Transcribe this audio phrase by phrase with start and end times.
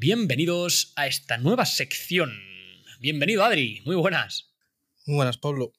[0.00, 2.30] Bienvenidos a esta nueva sección.
[3.00, 3.82] Bienvenido, Adri.
[3.84, 4.54] Muy buenas.
[5.06, 5.72] Muy buenas, Pablo.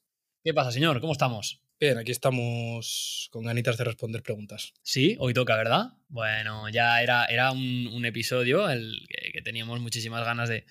[0.44, 1.00] ¿Qué pasa, señor?
[1.00, 1.62] ¿Cómo estamos?
[1.80, 4.74] Bien, aquí estamos con ganitas de responder preguntas.
[4.84, 5.94] Sí, hoy toca, ¿verdad?
[6.10, 10.66] Bueno, ya era, era un, episodio el que, teníamos muchísimas ganas de,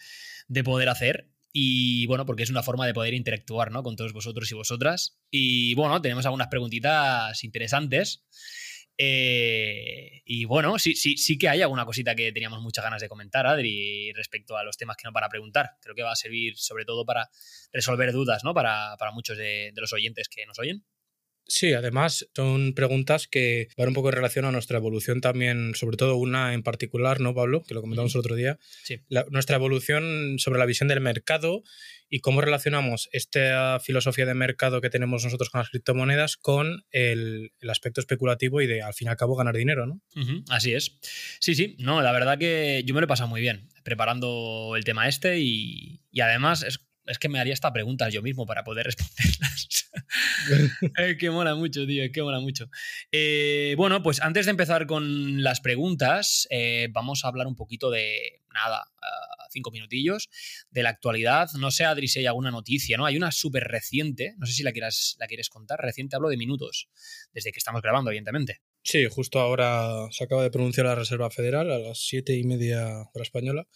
[0.48, 1.30] de poder hacer.
[1.50, 3.82] Y bueno, porque es una forma de poder interactuar ¿no?
[3.82, 5.22] con todos vosotros y vosotras.
[5.30, 8.26] Y bueno, tenemos algunas preguntitas interesantes.
[9.00, 13.08] Eh, y bueno, sí, sí, sí que hay alguna cosita que teníamos muchas ganas de
[13.08, 15.76] comentar, Adri, respecto a los temas que nos van a preguntar.
[15.80, 17.30] Creo que va a servir sobre todo para
[17.72, 18.52] resolver dudas, ¿no?
[18.54, 20.84] Para, muchos de, los oyentes que nos oyen.
[21.48, 25.96] Sí, además son preguntas que van un poco en relación a nuestra evolución también, sobre
[25.96, 27.62] todo una en particular, ¿no, Pablo?
[27.66, 28.58] Que lo comentamos el otro día.
[28.84, 29.00] Sí.
[29.30, 31.62] nuestra evolución sobre la visión del mercado
[32.10, 37.50] y cómo relacionamos esta filosofía de mercado que tenemos nosotros con las criptomonedas con el,
[37.68, 40.02] aspecto especulativo y de, al fin y al cabo, ganar dinero, ¿no?
[40.50, 40.98] así es.
[41.40, 44.84] Sí, sí, no, la verdad que yo me lo he pasado muy bien preparando el
[44.84, 48.64] tema este y, y además es es que me haría esta pregunta yo mismo para
[48.64, 49.90] poder responderlas.
[50.96, 52.68] es que mola mucho, tío, es que mola mucho.
[53.12, 57.90] Eh, bueno, pues antes de empezar con las preguntas, eh, vamos a hablar un poquito
[57.90, 58.84] de, nada,
[59.50, 60.28] cinco minutillos,
[60.70, 61.48] de la actualidad.
[61.58, 63.06] No sé, Adri, si hay alguna noticia, ¿no?
[63.06, 66.36] Hay una súper reciente, no sé si la, quieras, la quieres contar, reciente hablo de
[66.36, 66.88] minutos,
[67.32, 68.60] desde que estamos grabando, evidentemente.
[68.82, 73.02] Sí, justo ahora se acaba de pronunciar la Reserva Federal a las siete y media
[73.12, 73.66] hora española.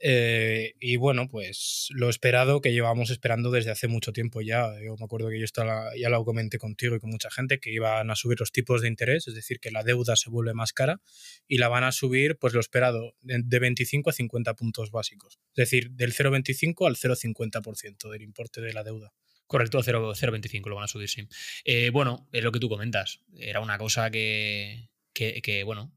[0.00, 4.72] Eh, y bueno, pues lo esperado que llevamos esperando desde hace mucho tiempo ya.
[4.80, 7.72] Yo me acuerdo que yo estaba, ya lo comenté contigo y con mucha gente que
[7.72, 10.72] iban a subir los tipos de interés, es decir, que la deuda se vuelve más
[10.72, 11.00] cara
[11.48, 15.38] y la van a subir, pues lo esperado, de, 25 a 50 puntos básicos.
[15.56, 19.12] Es decir, del 0,25 al 0,50% del importe de la deuda.
[19.46, 21.26] Correcto, 0,25 lo van a subir, sí.
[21.64, 23.20] Eh, bueno, es lo que tú comentas.
[23.34, 25.92] Era una cosa que, que, bueno,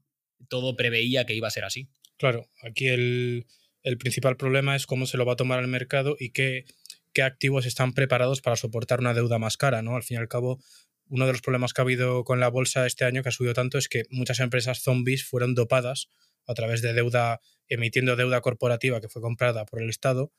[0.48, 1.88] todo preveía que iba a ser así.
[2.16, 3.46] Claro, aquí el,
[3.82, 6.64] el principal problema es cómo se lo va a tomar el mercado y qué,
[7.12, 9.96] qué activos están preparados para soportar una deuda más cara, ¿no?
[9.96, 10.60] Al fin y al cabo,
[11.08, 13.54] uno de los problemas que ha habido con la bolsa este año que ha subido
[13.54, 16.08] tanto es que muchas empresas zombies fueron dopadas
[16.46, 20.32] a través de deuda, emitiendo deuda corporativa que fue comprada por el Estado.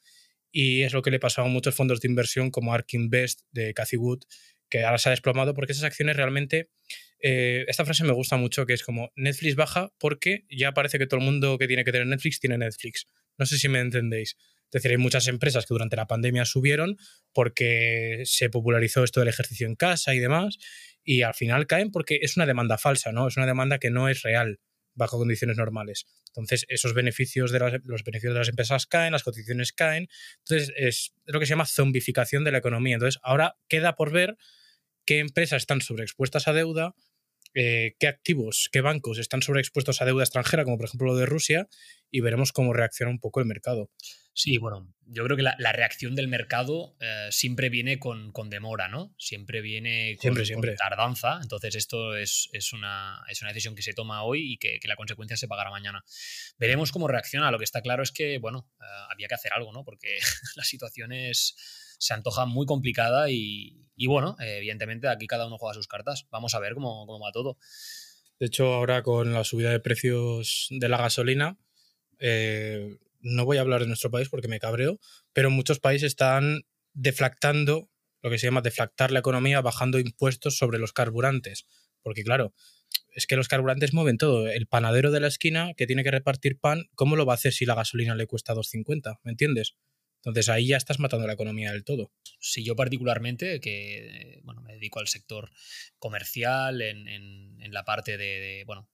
[0.51, 3.73] Y es lo que le pasaba a muchos fondos de inversión como Ark Invest de
[3.73, 4.23] Cathy Wood,
[4.69, 6.69] que ahora se ha desplomado porque esas acciones realmente.
[7.19, 11.07] Eh, esta frase me gusta mucho, que es como Netflix baja porque ya parece que
[11.07, 13.07] todo el mundo que tiene que tener Netflix tiene Netflix.
[13.38, 14.35] No sé si me entendéis.
[14.73, 16.97] Es decir, hay muchas empresas que durante la pandemia subieron
[17.31, 20.57] porque se popularizó esto del ejercicio en casa y demás,
[21.03, 23.28] y al final caen porque es una demanda falsa, ¿no?
[23.28, 24.59] Es una demanda que no es real
[24.95, 26.05] bajo condiciones normales.
[26.27, 30.07] Entonces, esos beneficios de las, los beneficios de las empresas caen, las cotizaciones caen.
[30.39, 32.95] Entonces, es lo que se llama zombificación de la economía.
[32.95, 34.37] Entonces, ahora queda por ver
[35.05, 36.95] qué empresas están sobreexpuestas a deuda,
[37.53, 41.25] eh, qué activos, qué bancos están sobreexpuestos a deuda extranjera, como por ejemplo lo de
[41.25, 41.68] Rusia,
[42.09, 43.90] y veremos cómo reacciona un poco el mercado.
[44.36, 49.14] Sí, bueno, yo creo que la, reacción del mercado eh, siempre viene con, demora, ¿no?
[49.19, 50.36] Siempre viene con,
[50.75, 51.40] tardanza.
[51.44, 55.38] Entonces, esto es, una, es, una, decisión que se toma hoy y que, la consecuencia
[55.38, 56.03] se pagará mañana.
[56.58, 57.52] Veremos cómo reacciona.
[57.52, 59.84] Lo que está claro es que, bueno, eh, había que hacer algo, ¿no?
[59.84, 60.18] Porque
[60.56, 61.56] la situación es
[62.03, 66.28] se antoja muy complicada y, bueno, evidentemente aquí cada uno juega sus cartas.
[66.31, 67.58] Vamos a ver cómo, va todo.
[68.40, 71.58] De hecho, ahora con la subida de precios de la gasolina,
[72.19, 75.00] eh, no voy a hablar de nuestro país porque me cabreo,
[75.31, 77.90] pero muchos países están deflactando,
[78.22, 81.66] lo que se llama deflactar la economía, bajando impuestos sobre los carburantes.
[82.02, 82.53] Porque claro,
[83.14, 84.50] es que los carburantes mueven todo.
[84.50, 87.53] El panadero de la esquina que tiene que repartir pan, ¿cómo lo va a hacer
[87.53, 89.20] si la gasolina le cuesta 2,50?
[89.24, 89.78] ¿Me entiendes?
[90.23, 92.13] Entonces ahí ya estás matando la economía del todo.
[92.39, 95.51] Sí, yo particularmente, que bueno, me dedico al sector
[96.00, 98.88] comercial, en, en, la parte de, bueno,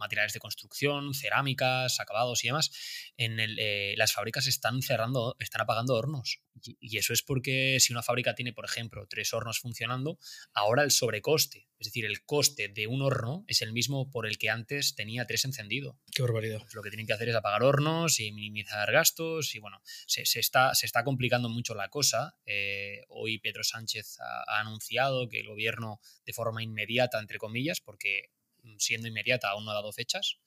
[0.00, 2.72] materiales de construcción, cerámicas, acabados y demás,
[3.16, 6.40] en eh, las fábricas están cerrando, están apagando hornos.
[6.62, 10.18] Y, eso es porque si una fábrica tiene, por ejemplo, tres hornos funcionando,
[10.52, 14.36] ahora el sobrecoste, es decir, el coste de un horno es el mismo por el
[14.36, 15.98] que antes tenía tres encendido.
[16.12, 16.58] Qué barbaridad.
[16.58, 20.22] Pues lo que tienen que hacer es apagar hornos y minimizar gastos y bueno, se,
[20.38, 22.36] está, se está complicando mucho la cosa.
[22.44, 28.30] Eh, hoy Pedro Sánchez ha anunciado que el gobierno de forma inmediata, entre comillas, porque
[28.78, 30.38] siendo inmediata, aún no ha dado fechas.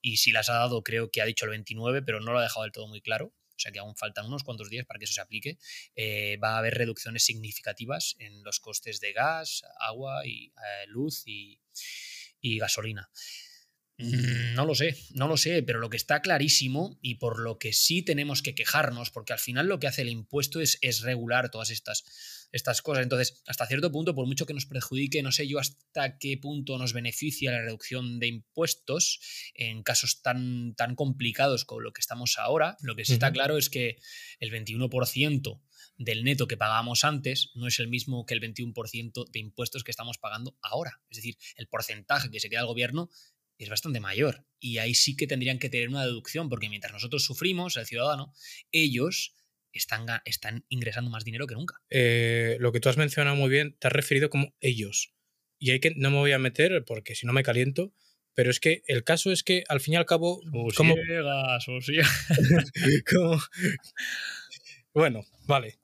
[0.00, 2.42] Y si las ha dado, creo que ha dicho el 29, pero no lo ha
[2.42, 3.32] dejado del todo muy claro.
[3.56, 5.58] O sea que aún faltan unos cuantos días para que eso se aplique.
[5.94, 11.24] Eh, va a haber reducciones significativas en los costes de gas, agua y eh, luz
[11.26, 11.58] y,
[12.58, 13.10] gasolina.
[13.98, 17.58] Mm, no lo sé, no lo sé, pero lo que está clarísimo y por lo
[17.58, 21.00] que sí tenemos que quejarnos, porque al final lo que hace el impuesto es, es
[21.00, 22.04] regular todas estas
[22.52, 23.02] estas cosas.
[23.02, 26.78] Entonces, hasta cierto punto, por mucho que nos perjudique, no sé yo hasta qué punto
[26.78, 29.20] nos beneficia la reducción de impuestos
[29.54, 32.76] en casos tan, tan complicados como lo que estamos ahora.
[32.80, 33.96] Lo que sí está claro es que
[34.40, 35.60] el 21%
[35.98, 39.90] del neto que pagábamos antes no es el mismo que el 21% de impuestos que
[39.90, 41.00] estamos pagando ahora.
[41.10, 43.08] Es decir, el porcentaje que se queda al gobierno
[43.58, 44.46] es bastante mayor.
[44.60, 48.32] Y ahí sí que tendrían que tener una deducción, porque mientras nosotros sufrimos, el ciudadano,
[48.72, 49.34] ellos
[49.76, 51.80] están, están ingresando más dinero que nunca.
[51.90, 55.14] Eh, lo que tú has mencionado muy bien, te has referido como ellos.
[55.58, 57.92] Y hay que, no me voy a meter porque si no me caliento,
[58.36, 60.42] pero es que el caso es que al fin y al cabo.
[60.52, 60.94] como, como,
[64.92, 65.78] bueno, vale.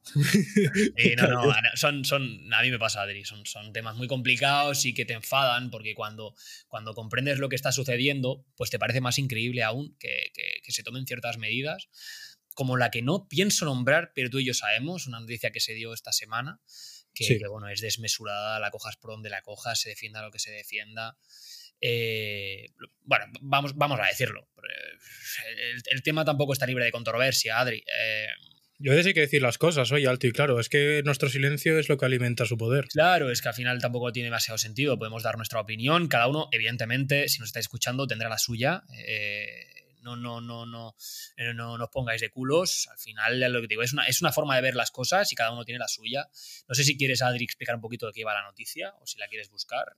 [1.17, 4.93] no, no, son, son, a mí me pasa, Adri, son, son temas muy complicados y
[4.93, 6.35] que te enfadan porque cuando,
[6.69, 10.31] cuando comprendes lo que está sucediendo, pues te parece más increíble aún que,
[10.63, 11.89] que se tomen ciertas medidas
[12.55, 15.75] como la que no pienso nombrar, pero tú y yo sabemos, una noticia que se
[15.75, 16.61] dio esta semana,
[17.15, 20.51] que, bueno, es desmesurada, la cojas por donde la cojas, se defienda lo que se
[20.51, 21.19] defienda.
[21.81, 22.69] Eh,
[23.03, 24.49] bueno, vamos, vamos a decirlo.
[25.91, 27.79] El, tema tampoco está libre de controversia, Adri.
[27.79, 28.27] Eh,
[28.79, 30.59] yo veces hay que decir las cosas, oye, alto y claro.
[30.59, 32.87] Es que nuestro silencio es lo que alimenta su poder.
[32.89, 34.99] Claro, es que al final tampoco tiene demasiado sentido.
[34.99, 36.09] Podemos dar nuestra opinión.
[36.09, 38.83] Cada uno, evidentemente, si nos está escuchando, tendrá la suya.
[39.07, 39.72] Eh,
[40.03, 40.95] no, no, no, no,
[41.37, 42.89] eh, no, no os pongáis de culos.
[42.91, 45.35] Al final, lo que digo, es una, es una forma de ver las cosas y
[45.35, 46.29] cada uno tiene la suya.
[46.69, 49.19] No sé si quieres, Adri, explicar un poquito de qué va la noticia o si
[49.19, 49.97] la quieres buscar.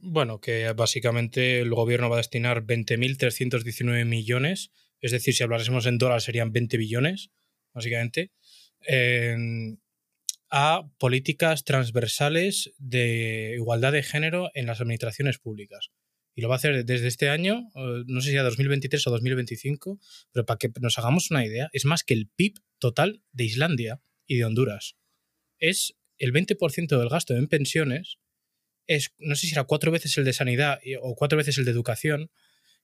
[0.00, 5.96] Bueno, que básicamente el gobierno va a destinar 20.319 millones, es decir, si hablásemos en
[5.96, 7.30] dólares serían 20 billones,
[7.72, 8.30] básicamente,
[10.50, 15.90] a políticas transversales de igualdad de género en las administraciones públicas
[16.34, 19.98] y lo va a hacer desde este año, no sé si a 2023 o 2025,
[20.32, 24.00] pero para que nos hagamos una idea, es más que el PIB total de Islandia
[24.26, 24.96] y de Honduras.
[25.58, 28.18] Es el 20% del gasto en pensiones,
[28.86, 31.70] es, no sé si era cuatro veces el de sanidad o cuatro veces el de
[31.70, 32.30] educación.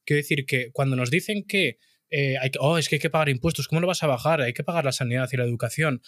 [0.04, 1.78] Quiero decir que cuando nos dicen que,
[2.10, 4.40] eh, hay que oh, es que hay que pagar impuestos, ¿cómo lo vas a bajar?
[4.40, 6.02] Hay que pagar la sanidad y la educación.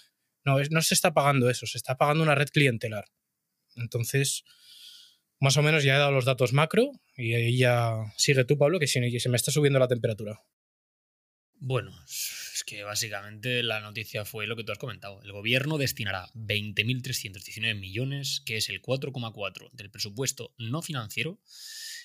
[0.44, 3.06] No, no se está pagando eso, se está pagando una red clientelar.
[3.75, 4.44] Entonces,
[5.40, 8.79] más o menos ya he dado los datos macro y ahí ya sigue tú, Pablo,
[8.79, 10.40] que se me está subiendo la temperatura.
[11.61, 15.20] Bueno, es que básicamente la noticia fue lo que tú has comentado.
[15.23, 21.40] El gobierno destinará 20.319 millones, que es el 4,4 del presupuesto no financiero.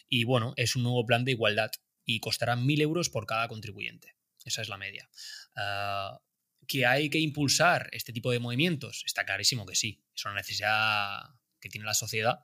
[0.09, 1.69] Y bueno, es un nuevo plan de igualdad
[2.03, 4.15] y costará 1.000 euros por cada contribuyente.
[4.44, 5.07] Esa es la media.
[5.56, 6.19] Ah,
[6.68, 9.03] ¿Que hay que impulsar este tipo de movimientos?
[9.06, 10.03] Está clarísimo que sí.
[10.15, 11.19] Es una necesidad
[11.63, 12.39] que tiene la sociedad.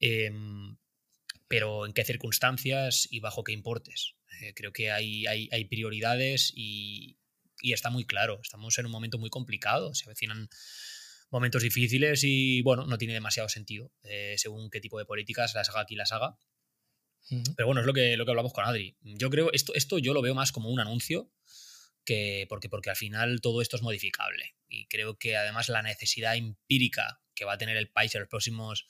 [0.00, 0.76] Em,
[1.46, 4.16] pero en qué circunstancias y bajo qué importes.
[4.42, 7.18] Eh, creo que hay, hay, hay prioridades y,
[7.62, 8.40] y, está muy claro.
[8.42, 9.94] Estamos en un momento muy complicado.
[9.94, 10.48] Se avecinan
[11.30, 15.68] momentos difíciles y bueno, no tiene demasiado sentido eh, según qué tipo de políticas las
[15.70, 16.36] haga aquí las haga.
[17.56, 18.96] Pero bueno, es lo que, lo que hablamos con Adri.
[19.02, 21.30] Yo creo, esto, esto yo lo veo más como un anuncio
[22.04, 24.54] que porque, porque al final todo esto es modificable.
[24.66, 28.28] Y creo que además la necesidad empírica que va a tener el país en los
[28.28, 28.86] próximos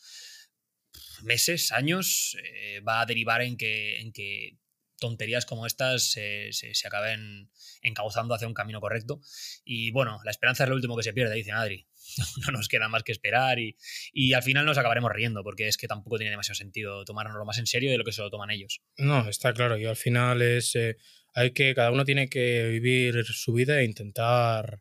[1.23, 4.59] meses, años, eh, va a derivar en que, en que
[4.99, 6.51] tonterías como estas se,
[6.85, 7.51] acaben
[7.83, 9.21] encauzando hacia un camino correcto.
[9.65, 11.87] Y bueno, la esperanza es lo último que se pierde, dice Adri.
[12.47, 13.77] No nos queda más que esperar y,
[14.13, 17.59] y, al final nos acabaremos riendo porque es que tampoco tiene demasiado sentido tomárnoslo más
[17.59, 18.81] en serio de lo que se lo toman ellos.
[18.97, 19.77] No, está claro.
[19.79, 20.75] Y al final es...
[20.75, 20.97] Eh,
[21.35, 21.75] hay que...
[21.75, 24.81] Cada uno tiene que vivir su vida e intentar...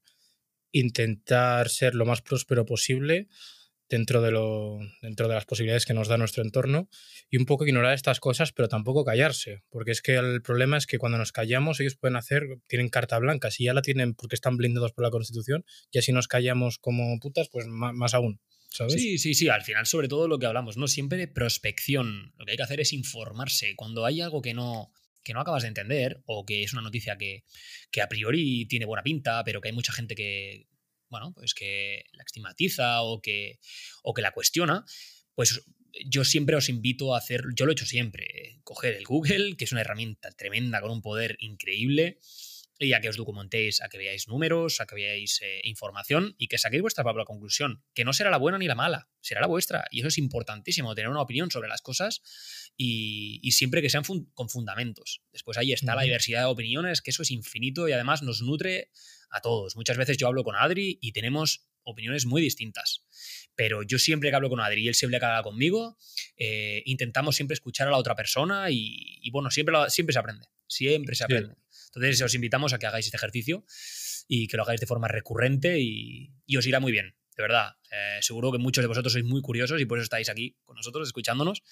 [0.72, 3.28] Intentar ser lo más próspero posible
[3.90, 6.90] dentro de, lo, dentro de las posibilidades que nos da nuestro entorno
[7.30, 10.88] y un poco ignorar estas cosas, pero tampoco callarse, porque es que el problema es
[10.88, 14.36] que cuando nos callamos ellos pueden hacer, tienen carta blanca, si ya la tienen porque
[14.36, 18.40] están blindados por la Constitución, y así nos callamos como putas, pues más, aún.
[18.70, 18.94] ¿Sabes?
[18.94, 20.88] Sí, sí, sí, al final sobre todo lo que hablamos, ¿no?
[20.88, 24.92] Siempre de prospección, lo que hay que hacer es informarse, cuando hay algo que no,
[25.24, 27.46] que no acabas de entender o que es una noticia que,
[27.92, 30.68] que a priori tiene buena pinta, pero que hay mucha gente que,
[31.10, 33.60] bueno, pues que la estigmatiza o que,
[34.04, 34.86] o que la cuestiona,
[35.36, 35.64] pues
[36.06, 39.66] yo siempre os invito a hacer, yo lo he hecho siempre, coger el Google, que
[39.66, 42.20] es una herramienta tremenda con un poder increíble,
[42.80, 46.48] y a que os documentéis, a que veáis números, a que veáis eh, información y
[46.48, 49.48] que saquéis vuestra propia conclusión, que no será la buena ni la mala, será la
[49.48, 49.86] vuestra.
[49.92, 52.22] Y eso es importantísimo, tener una opinión sobre las cosas
[52.78, 55.24] y, siempre que sean con fundamentos.
[55.32, 58.92] Después ahí está la diversidad de opiniones, que eso es infinito y además nos nutre
[59.30, 59.76] a todos.
[59.76, 63.06] Muchas veces yo hablo con Adri y tenemos opiniones muy distintas.
[63.56, 65.98] Pero yo siempre que hablo con Adri y él siempre que habla conmigo,
[66.36, 70.48] eh, intentamos siempre escuchar a la otra persona y, bueno, siempre, siempre se aprende.
[70.68, 71.56] Siempre se aprende.
[71.88, 73.66] Entonces os invitamos a que hagáis este ejercicio
[74.28, 77.16] y que lo hagáis de forma recurrente y, os irá muy bien.
[77.36, 77.78] de verdad.
[77.90, 80.76] Eh, seguro que muchos de vosotros sois muy curiosos y por eso estáis aquí con
[80.76, 81.64] nosotros, escuchándonos.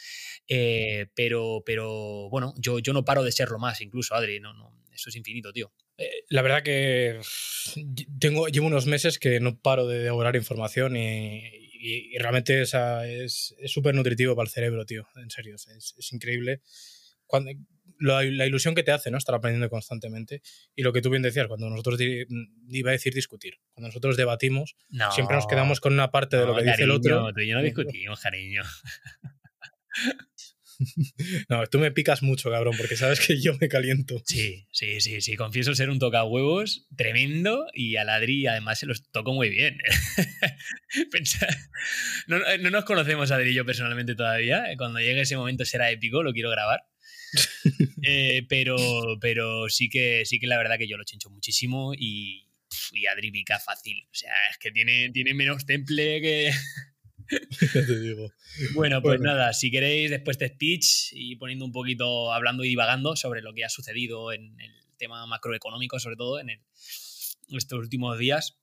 [0.48, 4.40] Eh, pero, pero bueno, yo, yo no paro de serlo más, incluso, Adri.
[4.40, 5.74] No, no, eso es infinito, tío.
[6.30, 7.20] La verdad que
[8.20, 11.62] tengo, llevo unos meses que no paro de devorar información y,
[12.18, 15.08] realmente es súper nutritivo para el cerebro, tío.
[15.18, 16.62] En serio, es, es increíble.
[17.28, 17.52] Cuando,
[18.00, 19.18] la, ilusión que te hace, ¿no?
[19.18, 20.42] Estar aprendiendo constantemente.
[20.76, 24.76] Y lo que tú bien decías, cuando nosotros, iba a decir discutir, cuando nosotros debatimos,
[25.14, 27.34] siempre nos quedamos con una parte de lo que dice el otro.
[27.34, 28.64] Tú y yo no discutimos, cariño.
[31.50, 34.22] No, tú me picas mucho, cabrón, porque sabes que yo me caliento.
[34.26, 35.36] Sí, sí, sí, sí.
[35.36, 39.78] Confieso ser un toca huevos tremendo y a Ladri además se los toco muy bien.
[42.28, 44.66] no, no, nos conocemos, Adri y yo personalmente todavía.
[44.78, 46.82] Cuando llegue ese momento será épico, lo quiero grabar.
[48.08, 48.78] Eh, pero,
[49.20, 52.52] pero sí que sí que la verdad que yo lo chincho muchísimo y,
[52.92, 54.08] y Adribica fácil.
[54.12, 56.52] O sea, es que tiene, tiene menos temple que.
[57.74, 58.32] Te digo.
[58.74, 63.16] Bueno, pues nada, si queréis después de speech y poniendo un poquito, hablando y divagando
[63.16, 66.50] sobre lo que ha sucedido en el tema macroeconómico, sobre todo en,
[67.50, 68.58] estos últimos días,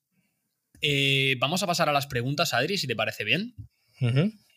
[0.81, 3.55] eh, vamos a pasar a las preguntas, Adri, si te parece bien.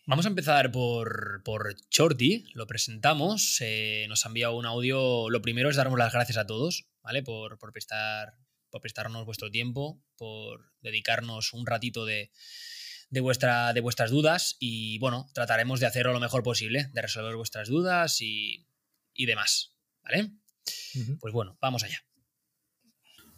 [0.07, 5.31] Vamos a empezar por, por Shorty, lo presentamos, eh, nos ha enviado un audio.
[5.31, 7.23] Lo primero es darnos las gracias a todos, ¿vale?
[7.23, 8.35] Por, prestar,
[8.69, 12.31] por prestarnos vuestro tiempo, por dedicarnos un ratito de,
[13.21, 17.67] vuestra, de vuestras dudas y bueno, trataremos de hacerlo lo mejor posible, de resolver vuestras
[17.67, 18.67] dudas y,
[19.17, 20.31] demás, ¿vale?
[21.19, 21.99] Pues bueno, vamos allá.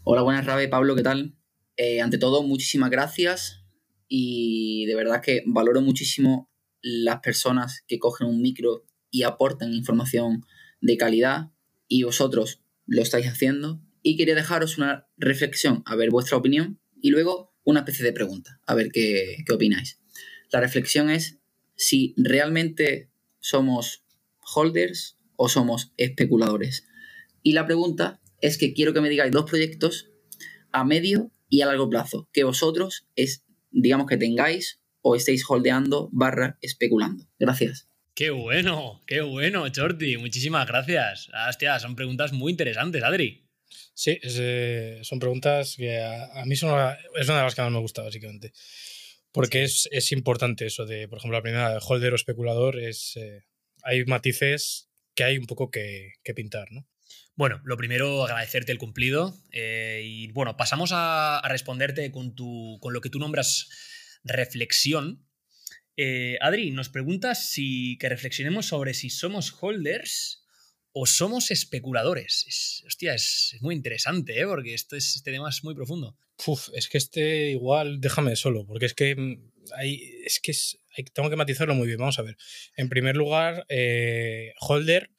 [0.03, 1.35] Hola, buenas, Rabe, Pablo, ¿qué tal?
[1.75, 3.63] Eh, ante todo, muchísimas gracias
[4.07, 6.49] y de verdad que valoro muchísimo
[6.81, 10.45] las personas que cogen un micro y aportan información
[10.81, 11.51] de calidad
[11.87, 13.81] y vosotros lo estáis haciendo.
[14.01, 18.61] Y quería dejaros una reflexión, a ver vuestra opinión y luego una especie de pregunta,
[18.65, 19.99] a ver qué, qué opináis.
[20.53, 21.37] La reflexión es
[21.75, 23.09] si realmente
[23.41, 24.05] somos
[24.55, 26.87] holders o somos especuladores.
[27.43, 30.09] Y la pregunta es que quiero que me digáis dos proyectos
[30.71, 36.07] a medio y a largo plazo que vosotros es, digamos que tengáis o estéis holdeando
[36.13, 37.27] barra especulando.
[37.37, 37.89] Gracias.
[38.15, 40.15] Qué bueno, qué bueno, Chorty.
[40.15, 41.29] Muchísimas gracias.
[41.49, 43.46] Hostia, son preguntas muy interesantes, Adri.
[43.93, 46.69] Sí, eh, son preguntas que a, mí son
[47.19, 48.53] es una de las que más me gusta, básicamente.
[49.31, 53.43] Porque es, importante eso de, por ejemplo, la primera de holder o especulador, es eh,
[53.83, 56.87] hay matices que hay un poco que, pintar, ¿no?
[57.35, 59.35] Bueno, lo primero, agradecerte el cumplido.
[59.51, 63.69] Eh, y bueno, pasamos a, a responderte con, tu, con lo que tú nombras
[64.23, 65.27] reflexión.
[65.95, 70.43] Eh, Adri, nos preguntas si que reflexionemos sobre si somos holders
[70.91, 72.45] o somos especuladores.
[72.47, 74.45] Es, hostia, es, muy interesante, ¿eh?
[74.45, 76.17] porque esto es, este tema es muy profundo.
[76.45, 80.53] Uf, es que este igual déjame solo, porque es que mm, hay, es que
[81.13, 81.99] tengo que matizarlo muy bien.
[81.99, 82.37] Vamos a ver.
[82.75, 85.11] En primer lugar, eh, holder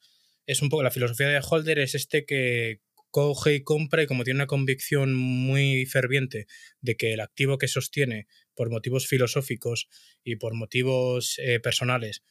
[0.49, 4.23] es un poco la filosofía de holder es este que coge y compra y como
[4.23, 6.47] tiene una convicción muy ferviente
[6.81, 9.87] de que el activo que sostiene por motivos filosóficos
[10.23, 12.23] y por motivos eh, personales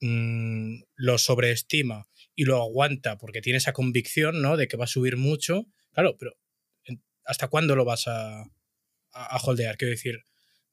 [0.00, 4.56] mm, lo sobreestima y lo aguanta porque tiene esa convicción ¿no?
[4.56, 6.36] de que va a subir mucho, claro, pero
[7.24, 8.42] ¿hasta cuándo lo vas a,
[9.12, 9.76] a, holdear?
[9.76, 10.24] Quiero decir,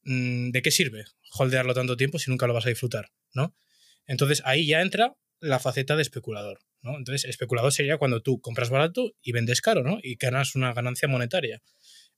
[0.04, 1.04] mm, ¿de qué sirve
[1.38, 3.10] holdearlo tanto tiempo si nunca lo vas a disfrutar?
[3.34, 3.54] ¿no?
[4.06, 6.60] Entonces ahí ya entra la faceta de especulador.
[6.82, 6.96] ¿no?
[6.96, 9.98] Entonces, especulador sería cuando tú compras barato y vendes caro, ¿no?
[10.02, 11.62] Y ganas una ganancia monetaria.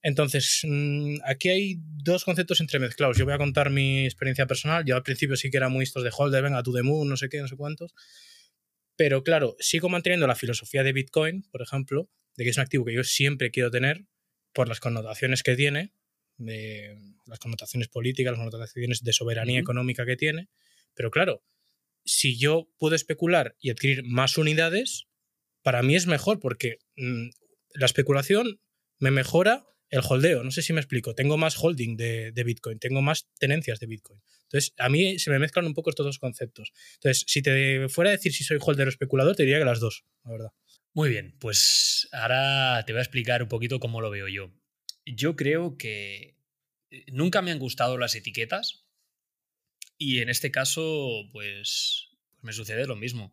[0.03, 3.17] Entonces, mm, aquí hay dos conceptos entremezclados.
[3.17, 4.85] Yo voy a contar mi experiencia personal.
[4.85, 7.17] Yo al principio sí que era muy estos de holder, venga, tú de moon, no
[7.17, 7.95] sé qué, no sé cuántos.
[8.97, 12.85] Pero claro, sigo manteniendo la filosofía de Bitcoin, por ejemplo, de que es un activo
[12.85, 14.07] que yo siempre quiero tener
[14.53, 15.93] por las connotaciones que tiene,
[16.37, 16.97] de
[17.27, 20.49] las connotaciones políticas, las connotaciones de soberanía económica que tiene.
[20.95, 21.43] Pero claro,
[22.05, 25.07] si yo puedo especular y adquirir más unidades,
[25.63, 27.29] para mí es mejor porque mm,
[27.75, 28.61] la especulación
[28.99, 30.43] me mejora el holdeo.
[30.43, 31.15] No sé si me explico.
[31.15, 34.23] Tengo más holding de, Bitcoin, tengo más tenencias de Bitcoin.
[34.45, 36.73] Entonces, a mí se me mezclan un poco estos dos conceptos.
[36.95, 39.81] Entonces, si te fuera a decir si soy holder o especulador, te diría que las
[39.81, 40.51] dos, la verdad.
[40.93, 44.53] Muy bien, pues ahora te voy a explicar un poquito cómo lo veo yo.
[45.05, 46.37] Yo creo que
[46.91, 48.85] eh, nunca me han gustado las etiquetas,
[49.99, 52.09] y en este caso, pues
[52.43, 53.33] me sucede lo mismo.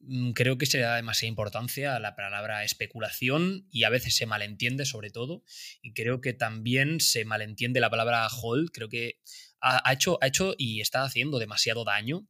[0.00, 4.26] Mm, creo que se da demasiada importancia a la palabra especulación y a veces se
[4.26, 5.42] malentiende sobre todo.
[5.82, 8.70] Y creo que también se malentiende la palabra hold.
[8.70, 9.20] Creo que
[9.60, 12.28] ha, hecho, ha hecho y está haciendo demasiado daño.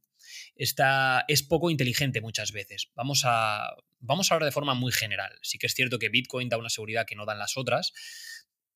[0.55, 2.91] Está, es poco inteligente muchas veces.
[2.95, 5.37] Vamos a, vamos a hablar de forma muy general.
[5.41, 7.93] Sí que es cierto que Bitcoin da una seguridad que no dan las otras.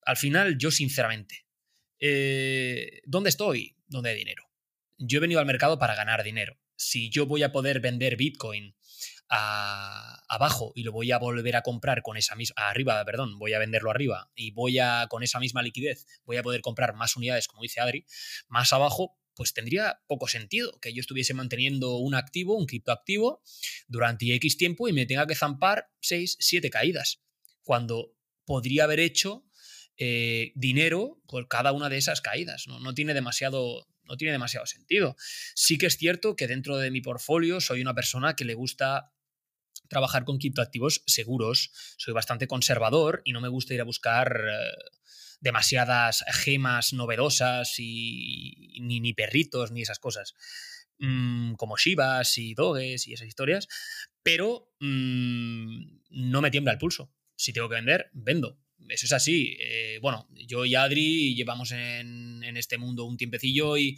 [0.06, 1.46] Al final, yo sinceramente,
[2.00, 3.76] eh, ¿dónde estoy?
[3.88, 4.44] ¿Dónde hay dinero?
[4.98, 6.60] Yo he venido al mercado para ganar dinero.
[6.76, 8.76] Si yo voy a poder vender Bitcoin
[9.30, 13.60] abajo y lo voy a volver a comprar con esa misma, arriba, perdón, voy a
[13.60, 17.48] venderlo arriba y voy a, con esa misma liquidez, voy a poder comprar más unidades,
[17.48, 18.06] como dice Adri,
[18.48, 23.42] más abajo, pues tendría poco sentido que yo estuviese manteniendo un activo, un criptoactivo,
[23.88, 27.24] durante X tiempo y me tenga que zampar 6, 7 caídas,
[27.64, 28.14] cuando
[28.46, 29.46] podría haber hecho
[29.98, 32.68] eh, dinero por cada una de esas caídas.
[32.68, 32.80] ¿no?
[32.80, 35.16] no tiene demasiado no tiene demasiado sentido.
[35.56, 39.14] Sí que es cierto que dentro de mi portfolio soy una persona que le gusta
[39.88, 41.72] trabajar con criptoactivos seguros.
[41.98, 44.72] Soy bastante conservador y no me gusta ir a buscar eh,
[45.40, 50.34] demasiadas gemas novedosas y ni, perritos ni esas cosas.
[51.00, 53.68] Mm, como Shivas y Doges y esas historias.
[54.24, 57.12] Pero mm, no me tiembla el pulso.
[57.36, 58.63] Si tengo que vender, vendo.
[58.90, 59.58] Eso es así.
[59.60, 63.98] Eh, bueno, yo y Adri llevamos en, en este mundo un tiempecillo y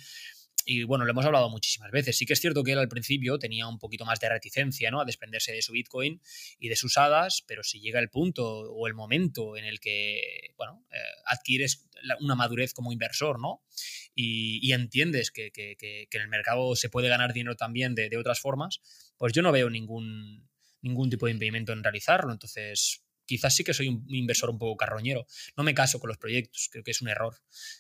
[0.68, 2.18] y bueno, lo hemos hablado muchísimas veces.
[2.18, 5.00] Sí que es cierto que él al principio tenía un poquito más de reticencia, ¿no?
[5.00, 6.20] A desprenderse de su Bitcoin
[6.58, 10.54] y de sus hadas, pero si llega el punto o el momento en el que,
[10.58, 11.88] bueno, eh, adquieres
[12.20, 13.64] una madurez como inversor, ¿no?
[14.16, 15.52] Y, entiendes que,
[16.12, 18.82] en el mercado se puede ganar dinero también de, de, otras formas,
[19.18, 20.50] pues yo no veo ningún,
[20.82, 22.32] ningún tipo de impedimento en realizarlo.
[22.32, 25.26] Entonces, quizás sí que soy un inversor un poco carroñero.
[25.58, 27.36] No me caso con los proyectos, creo que es un error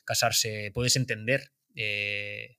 [0.06, 0.72] casarse.
[0.74, 2.58] Puedes entender eh,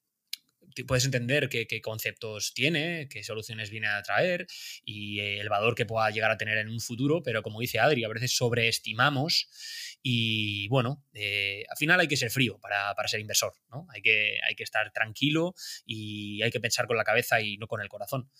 [0.85, 4.47] puedes entender qué, conceptos tiene, qué soluciones viene a traer
[4.85, 8.05] y el valor que pueda llegar a tener en un futuro, pero como dice Adri,
[8.05, 9.49] a veces sobreestimamos
[10.03, 13.87] y bueno, eh, al final hay que ser frío para, ser inversor, ¿no?
[13.95, 17.67] Hay que, hay que estar tranquilo y hay que pensar con la cabeza y no
[17.67, 18.31] con el corazón.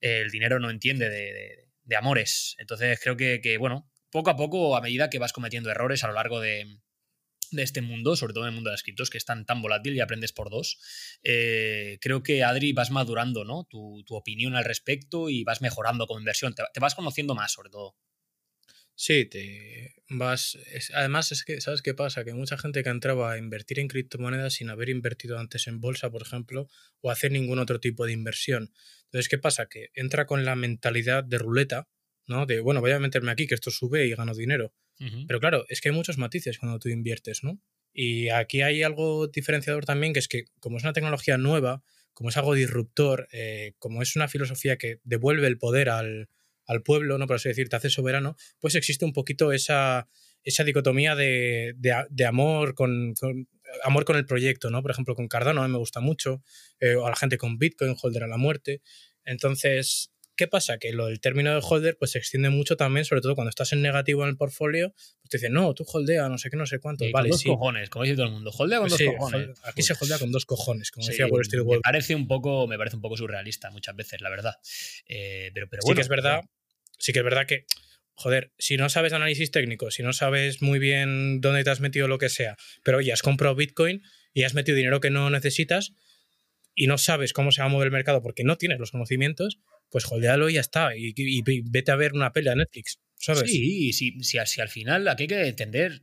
[0.00, 4.80] El dinero no entiende de, amores, entonces creo que, que, bueno, poco a poco, a
[4.80, 6.78] medida que vas cometiendo errores a lo largo de,
[7.50, 9.94] de este mundo, sobre todo en el mundo de las criptos, que es tan, volátil
[9.94, 10.78] y aprendes por dos.
[11.22, 13.66] Eh, creo que, Adri, vas madurando ¿no?
[13.68, 16.54] Tu, opinión al respecto y vas mejorando como inversión.
[16.54, 17.96] Te, vas conociendo más, sobre todo.
[18.94, 20.58] Sí, te vas.
[20.92, 22.24] además, es que, ¿sabes qué pasa?
[22.24, 26.10] Que mucha gente que entraba a invertir en criptomonedas sin haber invertido antes en bolsa,
[26.10, 26.68] por ejemplo,
[27.00, 28.72] o hacer ningún otro tipo de inversión.
[29.08, 29.66] Entonces, ¿qué pasa?
[29.66, 31.88] Que entra con la mentalidad de ruleta,
[32.26, 32.46] ¿no?
[32.46, 34.72] De, bueno, voy a meterme aquí, que esto sube y gano dinero.
[35.28, 37.60] Pero claro, es que hay muchos matices cuando tú inviertes, ¿no?
[37.92, 42.30] Y aquí hay algo diferenciador también, que es que como es una tecnología nueva, como
[42.30, 46.28] es algo disruptor, eh, como es una filosofía que devuelve el poder al,
[46.84, 47.26] pueblo, ¿no?
[47.26, 50.08] Por así decir, te hace soberano, pues existe un poquito esa,
[50.42, 51.74] esa dicotomía de,
[52.26, 53.14] amor con,
[53.84, 54.82] amor con el proyecto, ¿no?
[54.82, 56.42] Por ejemplo, con Cardano a mí me gusta mucho,
[56.80, 58.82] eh, o a la gente con Bitcoin, Holder a la muerte.
[59.24, 60.78] Entonces, ¿Qué pasa?
[60.78, 63.72] Que lo del término de holder pues se extiende mucho también, sobre todo cuando estás
[63.72, 66.64] en negativo en el portfolio, pues te dicen, no, tú holdea, no sé qué, no
[66.64, 67.04] sé cuánto.
[67.10, 68.52] vale, con dos cojones, como dice todo el mundo.
[68.56, 69.58] Holdea con dos cojones.
[69.64, 72.78] Aquí se holdea con dos cojones, como decía por estilo me parece un poco Me
[72.78, 74.54] parece un poco surrealista muchas veces, la verdad.
[75.08, 76.44] Eh, pero, pero bueno, sí que es verdad,
[76.98, 77.66] sí que es verdad que
[78.18, 82.08] joder, si no sabes análisis técnico, si no sabes muy bien dónde te has metido
[82.08, 84.02] lo que sea, pero oye, has comprado Bitcoin
[84.34, 85.92] y has metido dinero que no necesitas
[86.74, 89.60] y no sabes cómo se va a mover el mercado porque no tienes los conocimientos,
[89.88, 90.96] pues holdealo y ya está.
[90.96, 91.14] Y,
[91.70, 93.50] vete a ver una pelea de Netflix, ¿sabes?
[93.50, 96.02] Sí, sí, sí, si al final aquí hay que entender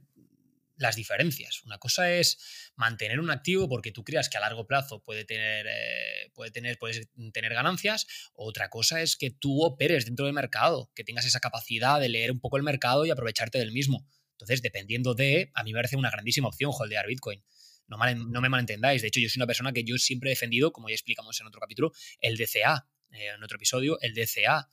[0.77, 1.63] las diferencias.
[1.63, 5.65] Una cosa es mantener un activo porque tú creas que a largo plazo puede tener,
[5.67, 8.07] eh, puede tener, puedes tener ganancias.
[8.33, 12.31] Otra cosa es que tú operes dentro del mercado, que tengas esa capacidad de leer
[12.31, 14.07] un poco el mercado y aprovecharte del mismo.
[14.31, 17.43] Entonces, dependiendo de, a mí me parece una grandísima opción holdear Bitcoin.
[17.88, 19.01] No, no me malentendáis.
[19.01, 21.47] De hecho, yo soy una persona que yo siempre he defendido, como ya explicamos en
[21.47, 22.88] otro capítulo, el DCA.
[23.11, 24.67] Eh, en otro episodio, el DCA.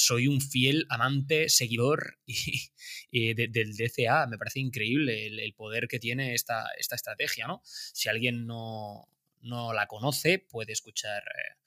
[0.00, 2.18] Soy un fiel amante, seguidor
[3.12, 4.26] del DCA.
[4.26, 7.60] Me parece increíble el, poder que tiene esta, estrategia, ¿no?
[7.64, 9.06] Si alguien no,
[9.42, 11.60] no la conoce, puede escuchar eh,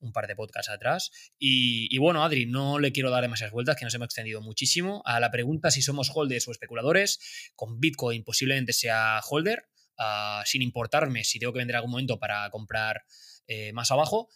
[0.00, 1.12] un par de podcasts atrás.
[1.38, 5.02] Y, bueno, Adri, no le quiero dar demasiadas vueltas, que nos hemos extendido muchísimo.
[5.04, 10.62] A la pregunta si somos holders o especuladores, con Bitcoin posiblemente sea holder, ah, sin
[10.62, 13.04] importarme si tengo que vender algún momento para comprar
[13.46, 14.28] eh, más abajo.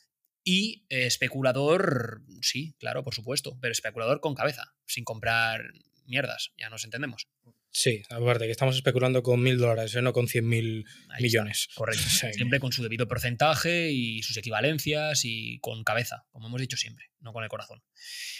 [0.52, 5.62] Y eh, especulador, sí, claro, por supuesto, pero especulador con cabeza, sin comprar
[6.06, 7.28] mierdas, ya nos entendemos.
[7.70, 10.02] Sí, aparte que estamos especulando con mil dólares, ¿eh?
[10.02, 10.86] no con cien mil
[11.20, 11.68] millones.
[11.76, 12.02] correcto.
[12.34, 17.12] Siempre con su debido porcentaje y sus equivalencias y con cabeza, como hemos dicho siempre,
[17.20, 17.84] no con el corazón.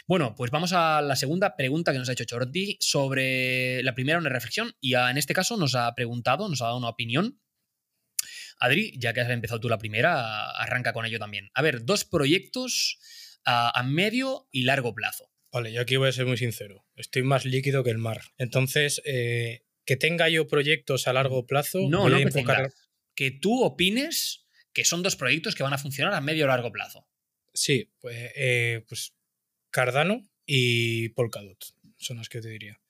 [0.09, 4.19] Bueno, pues vamos a la segunda pregunta que nos ha hecho Chordi sobre la primera
[4.19, 7.39] una reflexión y en este caso nos ha preguntado, nos ha dado una opinión
[8.61, 11.51] Adri, ya que has empezado tú la primera, arranca con ello también.
[11.55, 12.99] A ver, dos proyectos
[13.45, 15.31] a, medio y largo plazo.
[15.51, 16.85] Vale, yo aquí voy a ser muy sincero.
[16.95, 18.21] Estoy más líquido que el mar.
[18.39, 21.81] Entonces, eh, que tenga yo proyectos a largo plazo.
[21.89, 22.71] No, no que
[23.15, 26.71] que tú opines que son dos proyectos que van a funcionar a medio o largo
[26.71, 27.09] plazo.
[27.53, 29.15] Sí, pues, eh, pues
[29.71, 31.59] Cardano y Polkadot
[31.99, 32.81] son las que te diría.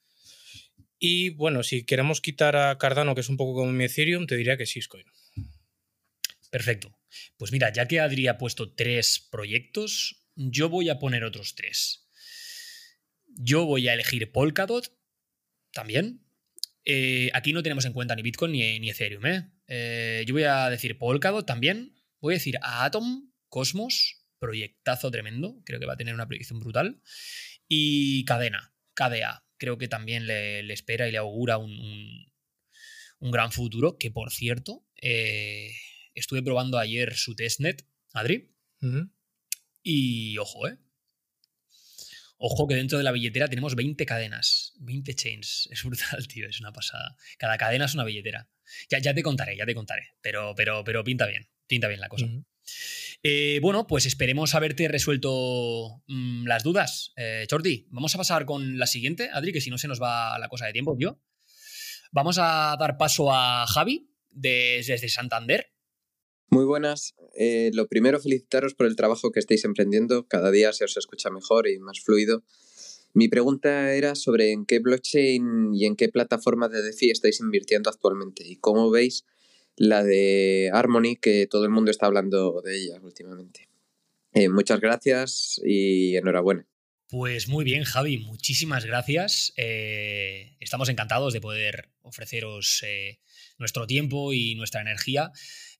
[0.98, 4.36] Y bueno, si queremos quitar a Cardano, que es un poco como mi Ethereum, te
[4.36, 5.06] diría que Syscoin.
[6.50, 6.98] Perfecto.
[7.36, 12.08] Pues mira, ya que Adri ha puesto tres proyectos, yo voy a poner otros tres.
[13.26, 14.92] Yo voy a elegir Polkadot
[15.72, 16.26] también.
[16.84, 19.26] Eh, aquí no tenemos en cuenta ni Bitcoin ni, Ethereum.
[19.26, 19.50] ¿eh?
[19.68, 20.24] ¿eh?
[20.26, 21.94] yo voy a decir Polkadot también.
[22.20, 25.62] Voy a decir Atom, Cosmos, proyectazo tremendo.
[25.64, 27.00] Creo que va a tener una proyección brutal.
[27.68, 29.44] Y Cadena, KDA.
[29.56, 32.26] Creo que también le, espera y le augura un,
[33.20, 33.98] gran futuro.
[33.98, 34.84] Que por cierto,
[36.14, 38.50] estuve probando ayer su testnet, Adri.
[39.82, 40.78] Y ojo, ¿eh?
[42.42, 45.68] Ojo que dentro de la billetera tenemos 20 cadenas, 20 chains.
[45.72, 47.14] Es brutal, tío, es una pasada.
[47.38, 48.48] Cada cadena es una billetera.
[48.88, 50.14] Ya, ya te contaré, ya te contaré.
[50.22, 52.26] Pero, pero, pero pinta bien, pinta bien la cosa.
[53.22, 57.12] Eh, bueno, pues esperemos haberte resuelto mm, las dudas.
[57.16, 57.46] Eh,
[57.90, 60.66] vamos a pasar con la siguiente, Adri, que si no se nos va la cosa
[60.66, 61.20] de tiempo, tío.
[62.10, 65.72] Vamos a dar paso a Javi desde Santander.
[66.50, 67.14] Muy buenas.
[67.36, 70.26] Eh, lo primero, felicitaros por el trabajo que estáis emprendiendo.
[70.26, 72.42] Cada día se os escucha mejor y más fluido.
[73.14, 77.88] Mi pregunta era sobre en qué blockchain y en qué plataforma de DeFi estáis invirtiendo
[77.88, 79.24] actualmente y cómo veis
[79.76, 83.68] la de Harmony, que todo el mundo está hablando de ella últimamente.
[84.32, 86.66] Eh, muchas gracias y enhorabuena.
[87.08, 89.52] Pues muy bien, Javi, muchísimas gracias.
[89.56, 92.82] Eh, estamos encantados de poder ofreceros
[93.58, 95.30] nuestro tiempo y nuestra energía.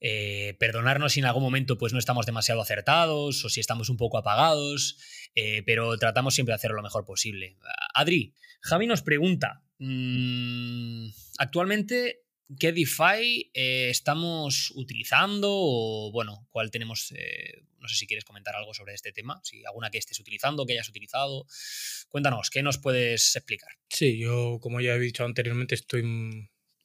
[0.01, 3.99] Eh, perdonarnos si en algún momento pues, no estamos demasiado acertados o si estamos un
[3.99, 4.97] poco apagados,
[5.35, 7.59] eh, pero tratamos siempre de hacerlo lo mejor posible.
[7.95, 11.09] Adri, Javi nos pregunta, mm,
[11.39, 12.23] actualmente,
[12.59, 17.13] ¿qué DeFi eh, estamos utilizando o, bueno, cuál tenemos,
[17.79, 20.73] no sé si quieres comentar algo sobre este tema, si alguna que estés utilizando, que
[20.73, 21.47] hayas utilizado,
[22.09, 23.71] cuéntanos, ¿qué nos puedes explicar?
[23.91, 26.03] Sí, yo, como ya he dicho anteriormente, estoy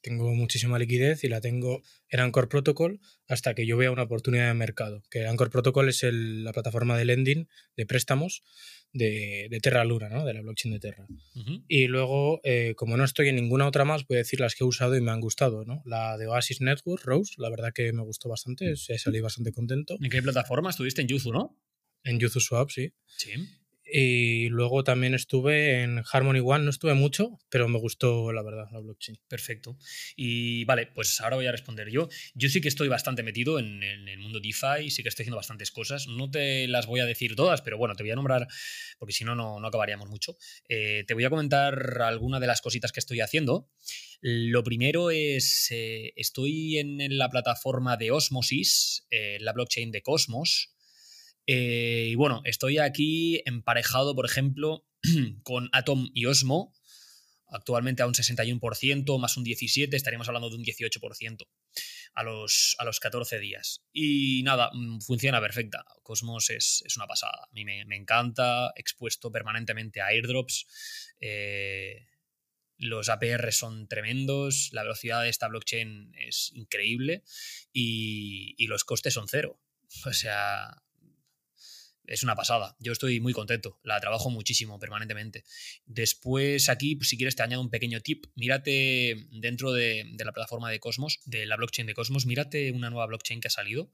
[0.06, 4.46] tengo muchísima liquidez y la tengo en Anchor Protocol hasta que yo vea una oportunidad
[4.46, 5.02] de mercado.
[5.10, 8.44] Que Anchor Protocol es la plataforma de lending, de préstamos
[8.92, 10.24] de, Terra Luna, ¿no?
[10.24, 11.08] de la blockchain de Terra.
[11.66, 14.62] Y luego, eh, como no estoy en ninguna otra más, voy a decir las que
[14.62, 15.64] he usado y me han gustado.
[15.64, 15.82] ¿no?
[15.84, 19.98] La de Oasis Network, Rose, la verdad que me gustó bastante, he salido bastante contento.
[20.00, 21.02] ¿En qué plataforma estuviste?
[21.02, 21.60] En Yuzu, ¿no?
[22.04, 22.92] En Yuzu Swap, sí.
[23.16, 23.32] Sí.
[23.88, 28.66] Y luego también estuve en Harmony One, no estuve mucho, pero me gustó la verdad
[28.72, 29.18] la blockchain.
[29.28, 29.78] Perfecto.
[30.16, 32.08] Y vale, pues ahora voy a responder yo.
[32.34, 35.70] Yo sí que estoy bastante metido en, el mundo DeFi, sí que estoy haciendo bastantes
[35.70, 36.08] cosas.
[36.08, 38.48] No te las voy a decir todas, pero bueno, te voy a nombrar,
[38.98, 40.36] porque si no, no acabaríamos mucho.
[40.68, 43.68] Eh, te voy a comentar alguna de las cositas que estoy haciendo.
[44.20, 50.75] Lo primero es, eh, estoy en, la plataforma de Osmosis, eh, la blockchain de Cosmos.
[51.46, 54.86] Eh, y bueno, estoy aquí emparejado, por ejemplo,
[55.44, 56.72] con Atom y Osmo,
[57.48, 61.46] actualmente a un 61%, más un 17%, estaríamos hablando de un 18%
[62.14, 63.84] a los, a los 14 días.
[63.92, 65.84] Y nada, mm, funciona perfecta.
[66.02, 67.44] Cosmos es, una pasada.
[67.44, 70.66] A mí me, encanta, expuesto permanentemente a airdrops.
[71.20, 72.06] Eh,
[72.78, 77.22] los APR son tremendos, la velocidad de esta blockchain es increíble
[77.72, 79.60] y, y los costes son cero.
[80.04, 80.82] O sea,
[82.06, 82.76] es una pasada.
[82.78, 83.78] Yo estoy muy contento.
[83.82, 85.44] La trabajo muchísimo, permanentemente.
[85.84, 88.26] Después, aquí, pues, si quieres, te añado un pequeño tip.
[88.34, 93.06] Mírate dentro de, la plataforma de Cosmos, de la blockchain de Cosmos, mírate una nueva
[93.06, 93.92] blockchain que ha salido,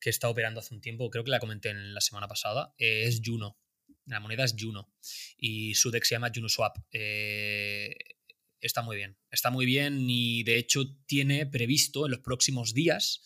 [0.00, 1.10] que está operando hace un tiempo.
[1.10, 2.74] Creo que la comenté en la semana pasada.
[2.78, 3.58] Eh, es Juno.
[4.06, 4.92] La moneda es Juno.
[5.36, 6.78] Y su deck se llama JunoSwap.
[6.92, 7.94] Eh,
[8.60, 9.18] está muy bien.
[9.30, 13.22] Está muy bien y de hecho tiene previsto en los próximos días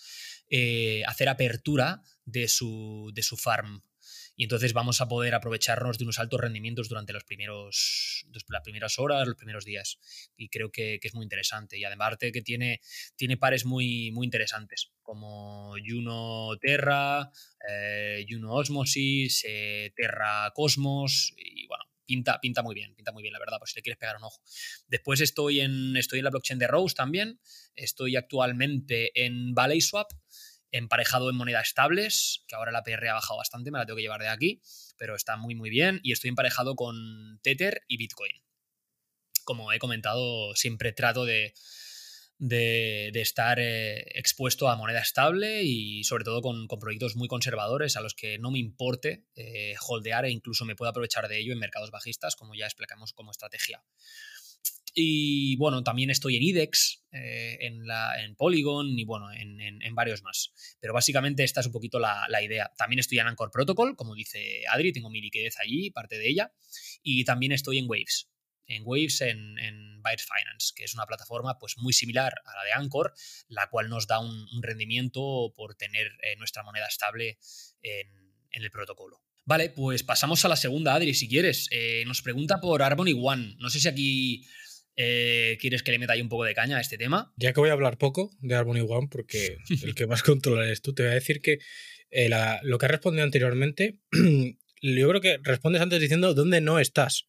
[0.48, 3.82] eh, hacer apertura de su, de su farm
[4.40, 8.98] y entonces vamos a poder aprovecharnos de unos altos rendimientos durante los primeros, las primeras
[8.98, 9.98] horas, los primeros días.
[10.34, 11.76] Y creo que, es muy interesante.
[11.76, 12.80] Y además que tiene,
[13.16, 17.30] tiene pares muy, muy interesantes, como Juno Terra,
[17.68, 23.34] eh, Juno Osmosis, eh, Terra Cosmos, y bueno, Pinta, pinta, muy bien, pinta muy bien,
[23.34, 24.40] la verdad, por si le quieres pegar un ojo.
[24.88, 27.38] Después estoy en, estoy en la blockchain de Rose también.
[27.76, 30.10] Estoy actualmente en Valley Swap
[30.72, 34.02] emparejado en monedas estables, que ahora la PR ha bajado bastante, me la tengo que
[34.02, 34.60] llevar de aquí,
[34.96, 38.32] pero está muy muy bien y estoy emparejado con Tether y Bitcoin.
[39.44, 41.54] Como he comentado, siempre trato de,
[42.40, 48.00] de, estar eh, expuesto a moneda estable y sobre todo con, proyectos muy conservadores a
[48.00, 51.58] los que no me importe eh, holdear e incluso me puedo aprovechar de ello en
[51.58, 53.82] mercados bajistas, como ya explicamos como estrategia.
[54.94, 59.94] Y bueno, también estoy en IDEX, eh, en, la, en Polygon y bueno, en, en,
[59.94, 60.52] varios más.
[60.80, 62.72] Pero básicamente esta es un poquito la, la, idea.
[62.76, 66.52] También estoy en Anchor Protocol, como dice Adri, tengo mi liquidez allí, parte de ella.
[67.02, 68.28] Y también estoy en Waves.
[68.66, 72.64] En Waves, en, en Byte Finance, que es una plataforma pues, muy similar a la
[72.64, 73.12] de Anchor,
[73.48, 77.38] la cual nos da un, rendimiento por tener eh, nuestra moneda estable
[77.82, 78.08] en,
[78.50, 79.20] en el protocolo.
[79.50, 81.66] Vale, pues pasamos a la segunda, Adri, si quieres.
[81.72, 83.56] Eh, nos pregunta por Harmony One.
[83.58, 84.44] No sé si aquí
[84.94, 87.32] eh, ¿Quieres que le meta ahí un poco de caña a este tema?
[87.36, 90.82] Ya que voy a hablar poco de Harmony One, porque el que más controla eres
[90.82, 91.58] tú, te voy a decir que
[92.12, 93.98] eh, la, lo que has respondido anteriormente,
[94.82, 97.26] yo creo que respondes antes diciendo dónde no estás.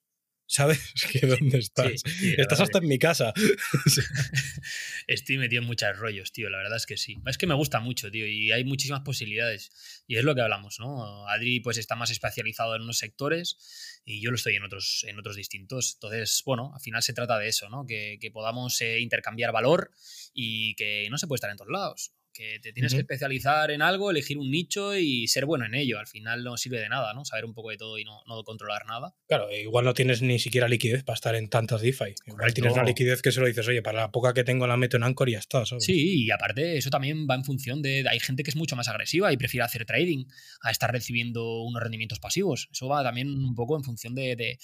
[0.51, 0.93] ¿Sabes?
[1.11, 2.01] Que dónde estás.
[2.05, 3.33] Sí, estás hasta en mi casa.
[5.07, 6.49] Estoy metido en muchos rollos, tío.
[6.49, 7.17] La verdad es que sí.
[7.25, 8.27] Es que me gusta mucho, tío.
[8.27, 10.03] Y hay muchísimas posibilidades.
[10.07, 11.25] Y es lo que hablamos, ¿no?
[11.29, 15.17] Adri, pues está más especializado en unos sectores y yo lo estoy en otros, en
[15.17, 15.93] otros distintos.
[15.93, 17.85] Entonces, bueno, al final se trata de eso, ¿no?
[17.85, 19.91] Que, que podamos eh, intercambiar valor
[20.33, 22.97] y que no se puede estar en todos lados que te tienes uh -huh.
[22.99, 25.99] que especializar en algo, elegir un nicho y ser bueno en ello.
[25.99, 27.25] Al final no sirve de nada, ¿no?
[27.25, 29.13] Saber un poco de todo y no, no controlar nada.
[29.27, 31.97] Claro, igual no tienes ni siquiera liquidez para estar en tantas DeFi.
[31.99, 32.23] Correcto.
[32.27, 34.77] Igual tienes una liquidez que se lo dices, oye, para la poca que tengo la
[34.77, 35.83] meto en Anchor y ya está, ¿sabes?
[35.83, 38.05] Sí, y aparte eso también va en función de...
[38.09, 40.25] Hay gente que es mucho más agresiva y prefiere hacer trading
[40.61, 42.69] a estar recibiendo unos rendimientos pasivos.
[42.71, 44.59] Eso va también un poco en función de, de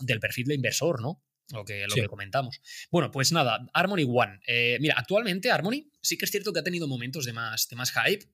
[0.00, 1.22] del perfil de inversor, ¿no?
[1.52, 2.00] Lo que, lo sí.
[2.00, 2.60] que comentamos.
[2.90, 4.40] Bueno, pues nada, Harmony One.
[4.46, 7.76] Eh, mira, actualmente Harmony sí que es cierto que ha tenido momentos de más, de
[7.76, 8.26] más hype.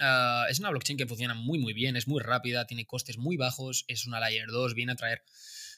[0.00, 3.36] Uh, es una blockchain que funciona muy, muy bien, es muy rápida, tiene costes muy
[3.36, 5.22] bajos, es una Layer 2, viene a traer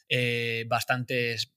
[0.09, 1.53] eh, bastantes,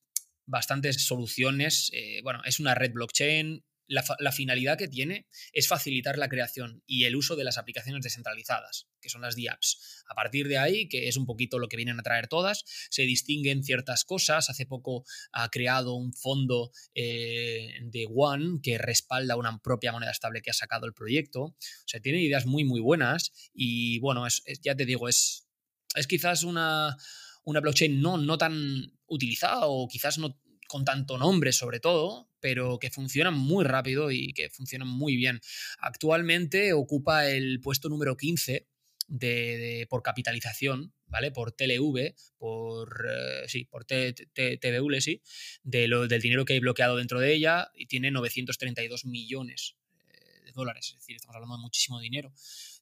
[0.45, 1.91] bastantes soluciones.
[1.93, 7.05] Eh, bueno, es una red blockchain, la, finalidad que tiene es facilitar la creación y
[7.05, 10.03] el uso de las aplicaciones descentralizadas, que son las DApps.
[10.07, 13.03] A partir de ahí, que es un poquito lo que vienen a traer todas, se
[13.03, 14.49] distinguen ciertas cosas.
[14.49, 20.41] Hace poco ha creado un fondo eh, de One que respalda una propia moneda estable
[20.41, 21.41] que ha sacado el proyecto.
[21.41, 25.47] O sea, tiene ideas muy, muy buenas y bueno, es, es, ya te digo, es,
[25.95, 26.97] es quizás una,
[27.43, 32.77] una blockchain no, no tan utilizada o quizás no con tanto nombre sobre todo, pero
[32.77, 35.41] que funcionan muy rápido y que funcionan muy bien.
[35.79, 38.67] Actualmente ocupa el puesto número 15
[39.07, 41.31] de, por capitalización, ¿vale?
[41.31, 45.23] Por TLV, por, eh, sí, por TVL, sí,
[45.63, 50.45] de lo, del dinero que hay bloqueado dentro de ella y tiene 932 millones eh,
[50.45, 52.31] de dólares, es decir, estamos hablando de muchísimo dinero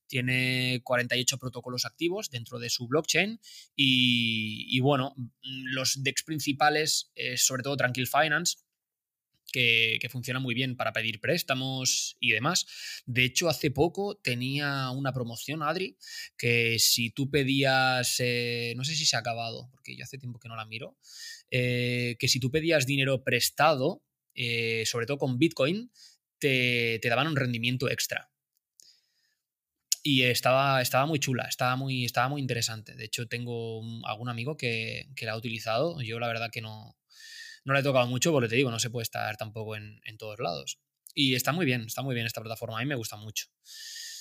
[0.05, 3.39] tiene 48 protocolos activos dentro de su blockchain
[3.75, 8.57] y, bueno, los DEX principales, eh, sobre todo Tranquil Finance,
[9.53, 12.65] que, funciona muy bien para pedir préstamos y demás.
[13.05, 15.97] De hecho, hace poco tenía una promoción, Adri,
[16.37, 20.39] que si tú pedías, eh, no sé si se ha acabado, porque yo hace tiempo
[20.39, 20.97] que no la miro,
[21.51, 25.91] eh, que si tú pedías dinero prestado, eh, sobre todo con Bitcoin,
[26.39, 28.29] te, daban un rendimiento extra
[30.01, 32.93] y estaba, estaba muy chula, estaba muy, estaba muy interesante.
[32.95, 36.01] De hecho, tengo algún amigo que, que, la ha utilizado.
[36.01, 36.97] Yo la verdad que no,
[37.65, 40.39] no la he tocado mucho porque te digo, no se puede estar tampoco en, todos
[40.39, 40.79] lados.
[41.13, 43.47] Y está muy bien, está muy bien esta plataforma, a mí me gusta mucho.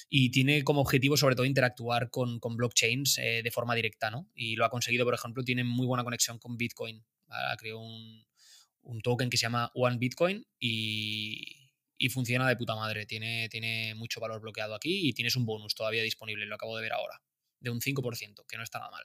[0.09, 4.29] Y tiene como objetivo sobre todo interactuar con, blockchains eh, de forma directa, ¿no?
[4.35, 7.03] Y lo ha conseguido, por ejemplo, tiene muy buena conexión con Bitcoin.
[7.29, 11.63] Ha creado un, token que se llama One Bitcoin y,
[12.03, 13.07] y funciona de puta madre.
[13.07, 16.83] Tiene, tiene mucho valor bloqueado aquí y tienes un bonus todavía disponible, lo acabo de
[16.83, 17.23] ver ahora,
[17.61, 19.05] de un 5%, que no está nada mal.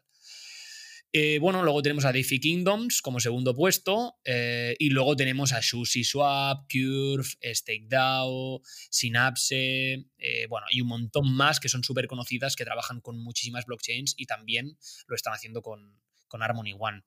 [1.13, 5.61] Eh, bueno, luego tenemos a DeFi Kingdoms como segundo puesto eh, y luego tenemos a
[5.61, 12.65] SushiSwap, Curve, StakeDAO, Synapse, eh, bueno, y un montón más que son súper conocidas que
[12.65, 17.03] trabajan con muchísimas blockchains y también lo están haciendo con, con Harmony One.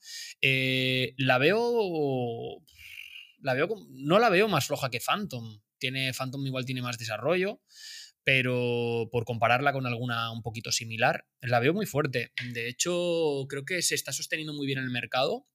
[1.16, 2.62] La veo...
[3.42, 7.62] La veo, no la veo más floja que Phantom, tiene Phantom igual tiene más desarrollo,
[8.24, 12.32] pero por compararla con alguna un poquito similar, la veo muy fuerte.
[12.52, 15.46] De hecho, creo que se está sosteniendo muy bien en el mercado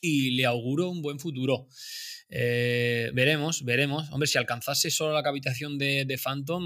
[0.00, 1.68] y le auguro un buen futuro.
[2.28, 4.10] Eh, veremos, veremos.
[4.10, 6.64] Hombre, si alcanzase solo la capitación de, de Phantom,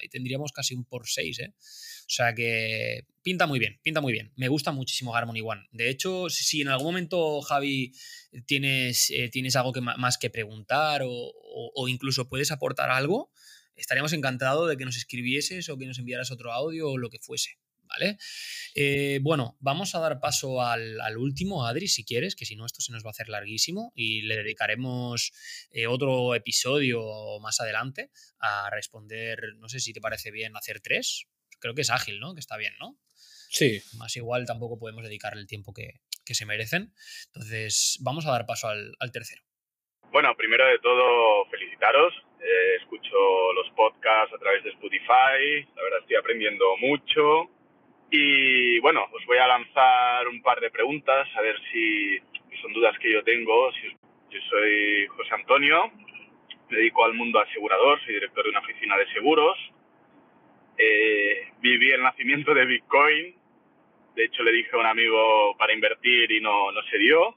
[0.00, 1.54] ahí tendríamos casi un por 6, ¿eh?
[2.10, 4.32] O sea que pinta muy bien, pinta muy bien.
[4.34, 5.68] Me gusta muchísimo Harmony One.
[5.70, 7.92] De hecho, si en algún momento, Javi,
[8.46, 13.30] tienes, eh, tienes algo que, más que preguntar o, o, o, incluso puedes aportar algo,
[13.80, 17.18] estaríamos encantados de que nos escribieses o que nos enviaras otro audio o lo que
[17.18, 17.58] fuese.
[17.84, 18.18] ¿Vale?
[18.76, 22.64] Eh, bueno, vamos a dar paso al, al, último, Adri, si quieres, que si no,
[22.64, 25.32] esto se nos va a hacer larguísimo y le dedicaremos
[25.72, 27.02] eh, otro episodio
[27.40, 31.26] más adelante a responder, no sé si te parece bien hacer tres,
[31.58, 32.32] creo que es ágil, ¿no?
[32.34, 32.96] Que está bien, ¿no?
[33.50, 33.82] Sí.
[33.96, 36.94] Más igual tampoco podemos dedicarle el tiempo que, que se merecen.
[37.26, 39.42] Entonces, vamos a dar paso al, tercero.
[40.12, 42.14] Bueno, primero de todo, felicitaros.
[42.42, 45.66] Eh, escucho los podcasts a través de Spotify.
[45.76, 47.50] La verdad, estoy aprendiendo mucho.
[48.10, 52.18] Y bueno, os voy a lanzar un par de preguntas, a ver si
[52.60, 53.70] son dudas que yo tengo.
[54.30, 55.92] Yo soy José Antonio,
[56.70, 59.58] me dedico al mundo asegurador, soy director de una oficina de seguros.
[60.78, 63.34] Eh, viví el nacimiento de Bitcoin.
[64.16, 67.36] De hecho, le dije a un amigo para invertir y no, no se dio.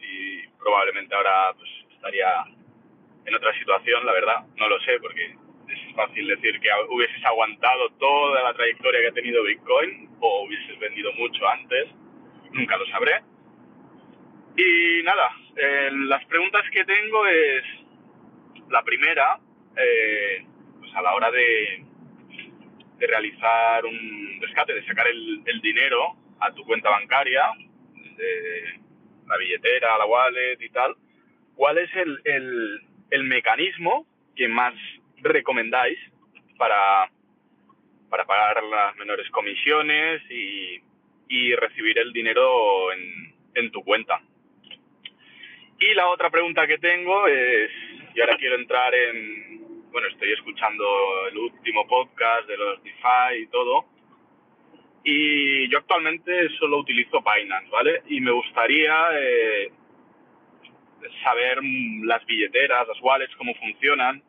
[0.00, 2.44] Y probablemente ahora pues, estaría
[3.24, 4.44] en otra situación, la verdad.
[4.56, 5.36] No lo sé, porque
[5.68, 10.78] es fácil decir que hubieses aguantado toda la trayectoria que ha tenido Bitcoin o hubieses
[10.78, 11.88] vendido mucho antes.
[12.52, 13.22] Nunca lo sabré.
[14.56, 17.64] Y nada, eh, las preguntas que tengo es
[18.68, 19.38] la primera,
[19.76, 20.44] eh,
[20.78, 21.84] pues a la hora de,
[22.98, 27.50] de realizar un rescate, de sacar el, dinero a tu cuenta bancaria,
[28.16, 28.80] de
[29.26, 30.94] la billetera, la wallet y tal,
[31.54, 32.80] ¿cuál es el, el,
[33.12, 34.74] el mecanismo que más
[35.18, 35.98] recomendáis
[36.56, 37.10] para,
[38.08, 40.80] para pagar las menores comisiones y,
[41.28, 44.20] y recibir el dinero en, en tu cuenta?
[45.78, 47.70] Y la otra pregunta que tengo es,
[48.14, 50.84] y ahora quiero entrar en, bueno, estoy escuchando
[51.28, 53.84] el último podcast de los DeFi y todo,
[55.04, 58.02] y yo actualmente solo utilizo Binance, ¿vale?
[58.08, 59.72] Y me gustaría eh,
[61.22, 61.58] saber
[62.02, 64.22] las billeteras, las wallets, cómo funcionan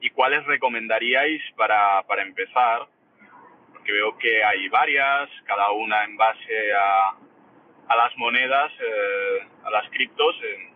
[0.00, 2.86] y cuáles recomendaríais para, para empezar,
[3.72, 7.14] porque veo que hay varias, cada una en base a,
[7.88, 10.36] a las monedas, eh, a las criptos.
[10.42, 10.70] Eh,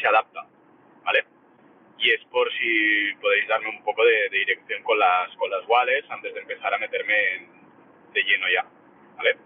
[0.00, 0.44] se adapta,
[1.04, 1.24] ¿vale?
[1.98, 6.10] Y es por si podéis darme un poco de, dirección con las, con las wallets
[6.10, 7.46] antes de empezar a meterme
[8.12, 8.66] de lleno ya,
[9.16, 9.36] ¿vale?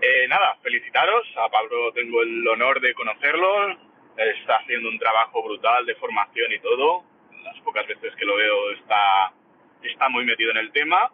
[0.00, 3.87] Eh, nada, felicitaros, a Pablo tengo el honor de conocerlo,
[4.18, 7.04] está haciendo un trabajo brutal de formación y todo,
[7.42, 9.32] las pocas veces que lo veo está,
[9.82, 11.10] está muy metido en el tema.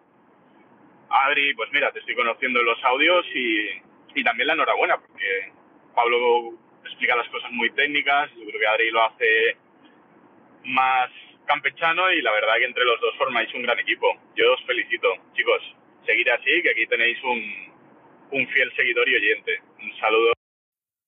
[1.10, 3.68] Adri, pues mira, te estoy conociendo en los audios y,
[4.14, 5.52] y también la enhorabuena, porque
[5.94, 9.56] Pablo explica las cosas muy técnicas, yo creo que Adri lo hace
[10.64, 11.10] más
[11.46, 14.06] campechano y la verdad que entre los dos formáis un gran equipo.
[14.34, 15.62] Yo os felicito, chicos.
[16.06, 17.72] Seguir así, que aquí tenéis un,
[18.30, 19.60] un fiel seguidor y oyente.
[19.82, 20.34] Un saludo.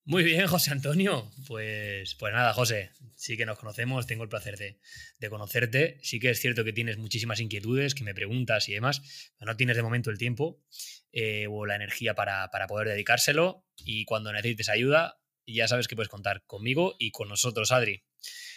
[0.08, 1.32] Muy bien, José Antonio.
[1.48, 4.78] Pues, pues nada, José, sí que nos conocemos, tengo el placer de,
[5.18, 5.98] de, conocerte.
[6.00, 9.02] Sí que es cierto que tienes muchísimas inquietudes, que me preguntas y demás,
[9.36, 10.62] pero no tienes de momento el tiempo
[11.10, 13.66] eh, o la energía para, para poder dedicárselo.
[13.78, 18.04] Y cuando necesites ayuda, ya sabes que puedes contar conmigo y con nosotros, Adri.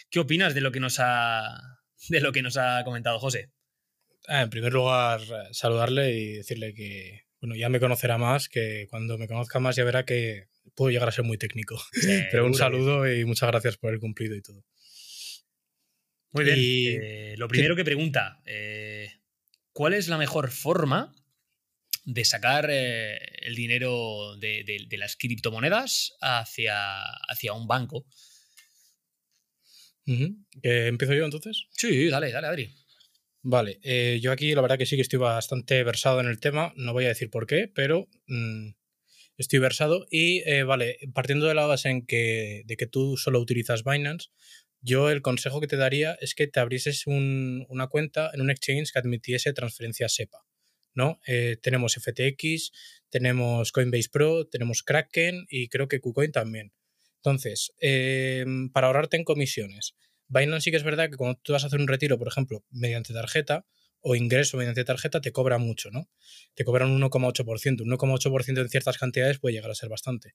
[0.08, 1.60] ¿Qué opinas de lo que nos ha,
[2.10, 3.50] de lo que nos ha comentado José?
[4.28, 9.16] Ah, en primer lugar, saludarle y decirle que bueno, ya me conocerá más, que cuando
[9.16, 11.80] me conozca más ya verá que puedo llegar a ser muy técnico.
[12.30, 14.64] Pero un saludo y muchas gracias por el cumplido y todo.
[16.32, 16.56] Muy bien.
[16.58, 19.10] Eh, lo primero que pregunta, eh,
[19.72, 21.12] ¿cuál es la mejor forma
[22.04, 28.06] de sacar eh, el dinero de, las criptomonedas hacia, hacia un banco.
[30.62, 31.66] ¿Empiezo yo entonces?
[31.70, 32.74] Sí, dale, dale, Adri.
[33.42, 36.72] Vale, eh, yo aquí la verdad que sí que estoy bastante versado en el tema,
[36.76, 38.70] no voy a decir por qué, pero mm,
[39.42, 43.40] estoy versado y eh, vale, partiendo de la base en que, de que tú solo
[43.40, 44.28] utilizas Binance,
[44.82, 48.92] yo el consejo que te daría es que te abrieses una cuenta en un exchange
[48.92, 50.38] que admitiese transferencia SEPA.
[50.94, 51.20] ¿no?
[51.26, 52.72] Eh, tenemos FTX,
[53.10, 56.72] tenemos Coinbase Pro, tenemos Kraken y creo que KuCoin también.
[57.16, 59.94] Entonces, em, para ahorrarte en comisiones,
[60.28, 62.64] Binance sí que es verdad que cuando tú vas a hacer un retiro, por ejemplo,
[62.70, 63.66] mediante tarjeta
[64.00, 66.08] o ingreso mediante tarjeta, te cobra mucho, ¿no?
[66.54, 67.82] Te cobran un 1,8%.
[67.82, 70.34] Un 1,8% en ciertas cantidades puede llegar a ser bastante.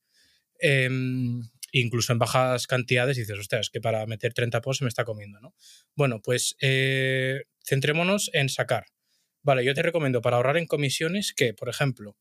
[0.60, 4.90] Em, incluso en bajas cantidades dices, ostras, es que para meter 30 posts se me
[4.90, 5.54] está comiendo, ¿no?
[5.96, 8.86] Bueno, pues eh, centrémonos en sacar
[9.46, 12.18] Vale, yo te recomiendo para ahorrar en comisiones que, por ejemplo,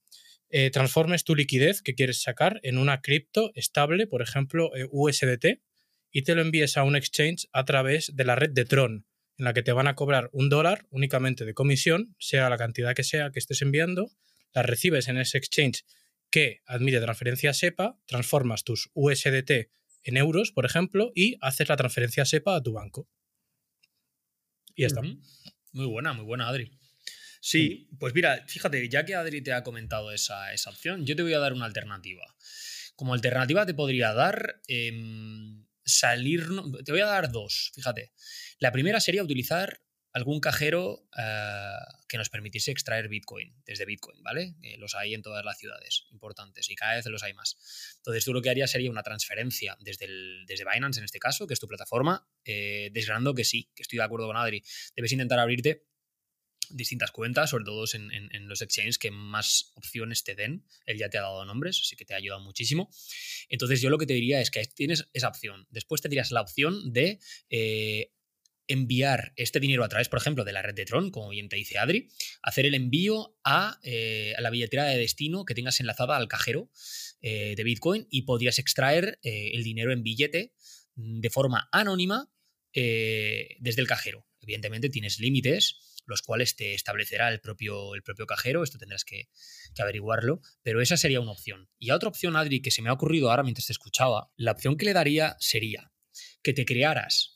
[0.51, 5.63] eh, transformes tu liquidez que quieres sacar en una cripto estable, por ejemplo, eh, USDT,
[6.11, 9.07] y te lo envíes a un exchange a través de la red de Tron,
[9.39, 12.95] en la que te van a cobrar un dólar únicamente de comisión, sea la cantidad
[12.95, 14.11] que sea que estés enviando,
[14.53, 15.85] la recibes en ese exchange
[16.31, 19.71] que admite transferencia SEPA, transformas tus USDT
[20.05, 23.09] en euros, por ejemplo, y haces la transferencia SEPA a tu banco.
[24.75, 25.01] Y ya está.
[25.03, 26.71] Muy buena, muy buena, Adri.
[27.41, 31.35] Sí, pues mira, fíjate, ya que Adri te ha comentado esa, opción, yo te voy
[31.35, 32.25] a dar una alternativa.
[32.97, 36.49] Como alternativa te podría dar em, salir,
[36.85, 38.13] te voy a dar dos, fíjate.
[38.65, 39.83] La primera sería utilizar
[40.15, 41.77] algún cajero eh,
[42.09, 44.55] que nos permitiese extraer Bitcoin desde Bitcoin, ¿vale?
[44.79, 47.59] los hay en todas las ciudades importantes y cada vez los hay más.
[47.99, 50.09] Entonces tú lo que harías sería una transferencia desde,
[50.47, 53.99] desde Binance en este caso, que es tu plataforma, eh, desgranando que sí, que estoy
[53.99, 54.65] de acuerdo con Adri,
[54.97, 55.85] debes intentar abrirte
[56.71, 60.67] distintas cuentas, sobre todo en, los exchanges que más opciones te den.
[60.87, 62.91] Él ya te ha dado nombres, así que te ha ayudado muchísimo.
[63.51, 65.67] Entonces yo lo que te diría es que tienes esa opción.
[65.71, 67.19] Después tendrías la opción de
[67.51, 68.14] eh,
[68.69, 71.57] enviar este dinero a través, por ejemplo, de la red de Tron, como bien te
[71.57, 72.09] dice Adri,
[72.43, 76.71] hacer el envío a, eh, la billetera de destino que tengas enlazada al cajero
[77.21, 80.53] eh, de Bitcoin y podrías extraer el dinero en billete
[80.97, 82.31] mm, de forma anónima
[82.73, 84.27] desde el cajero.
[84.41, 89.29] Evidentemente tienes límites los cuales te establecerá el propio, el propio cajero, esto tendrás que,
[89.79, 91.69] averiguarlo, pero esa sería una opción.
[91.79, 94.77] Y otra opción, Adri, que se me ha ocurrido ahora mientras te escuchaba, la opción
[94.77, 95.93] que le daría sería
[96.43, 97.34] que te crearas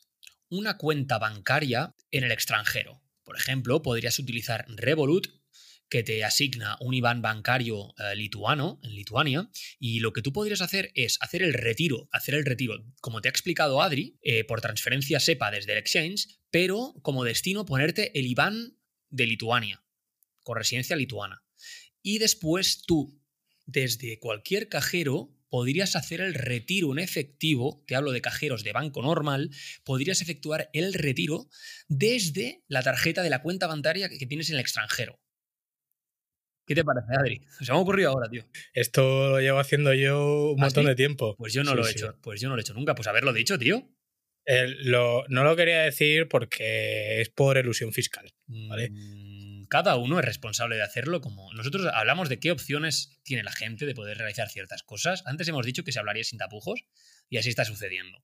[0.49, 3.01] una cuenta bancaria en el extranjero.
[3.23, 5.27] Por ejemplo, podrías utilizar Revolut
[5.89, 10.61] que te asigna un IBAN bancario eh, lituano en Lituania y lo que tú podrías
[10.61, 14.61] hacer es hacer el retiro, hacer el retiro, como te ha explicado Adri, eh, por
[14.61, 18.77] transferencia SEPA desde el exchange, pero como destino ponerte el IBAN
[19.09, 19.83] de Lituania,
[20.43, 21.43] con residencia lituana.
[22.01, 23.19] Y después tú,
[23.65, 29.01] desde cualquier cajero, podrías hacer el retiro en efectivo, te hablo de cajeros de banco
[29.01, 29.49] normal,
[29.83, 31.47] podrías efectuar el retiro
[31.87, 35.19] desde la tarjeta de la cuenta bancaria que tienes en el extranjero.
[36.69, 37.41] ¿Qué te parece, Adri?
[37.61, 38.43] Se me ha ocurrido ahora, tío.
[38.73, 41.35] Esto lo llevo haciendo yo un ¿Ah, montón de tiempo.
[41.35, 42.15] Pues yo no lo he hecho.
[42.21, 42.93] Pues yo no lo he hecho nunca.
[42.93, 43.89] Pues haberlo dicho, tío.
[44.45, 48.31] no lo quería decir porque es por ilusión fiscal.
[48.45, 48.91] ¿vale?
[48.91, 49.28] Mm,
[49.69, 51.21] cada uno es responsable de hacerlo.
[51.21, 55.23] Como nosotros hablamos de qué opciones tiene la gente de poder realizar ciertas cosas.
[55.25, 56.83] Antes hemos dicho que se hablaría sin tapujos
[57.29, 58.23] y así está sucediendo.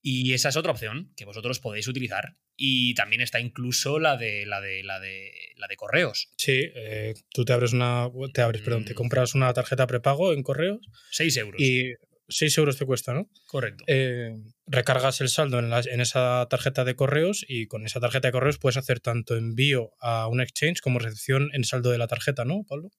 [0.00, 2.36] Y esa es otra opción que vosotros podéis utilizar.
[2.56, 6.30] Y también está incluso la de la de la de la de correos.
[6.36, 8.08] Sí, eh, tú te abres una.
[8.32, 8.96] Te abres, perdón, te mm.
[8.96, 10.80] compras una tarjeta prepago en correos.
[11.12, 11.60] 6 euros.
[11.60, 11.92] Y
[12.36, 13.28] 6 euros te cuesta, ¿no?
[13.46, 13.84] Correcto.
[13.86, 14.34] Eh,
[14.66, 18.58] recargas el saldo en, en, esa tarjeta de correos y con esa tarjeta de correos
[18.58, 22.64] puedes hacer tanto envío a un exchange como recepción en saldo de la tarjeta, ¿no,
[22.68, 22.90] Pablo?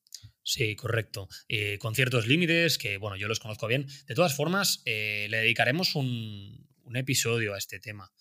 [0.43, 1.27] Sí, correcto.
[1.47, 3.87] Eh, con ciertos límites que, bueno, yo los conozco bien.
[4.07, 8.11] De todas formas, le dedicaremos un, un episodio a este tema.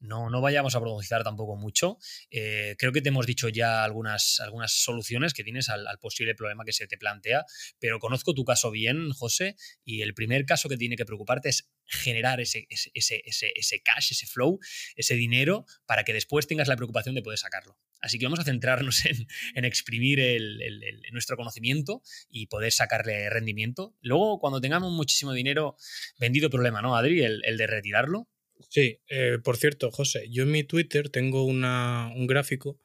[0.00, 1.98] No, no vayamos a profundizar tampoco mucho.
[2.30, 6.64] Eh, creo que te hemos dicho ya algunas, algunas soluciones que tienes al, posible problema
[6.64, 7.44] que se te plantea,
[7.78, 11.70] pero conozco tu caso bien, José, y el primer caso que tiene que preocuparte es
[11.84, 14.58] generar ese, ese, ese, ese cash, ese flow,
[14.96, 17.78] ese dinero, para que después tengas la preocupación de poder sacarlo.
[18.02, 19.04] Así que vamos a centrarnos
[19.54, 20.20] en, exprimir
[21.12, 23.94] nuestro conocimiento y poder sacarle rendimiento.
[24.02, 25.76] Luego, cuando tengamos muchísimo dinero,
[26.18, 27.22] vendido problema, ¿no, Adri?
[27.22, 28.28] El, de retirarlo.
[28.68, 32.78] Sí, eh, por cierto, José, yo en mi Twitter tengo un gráfico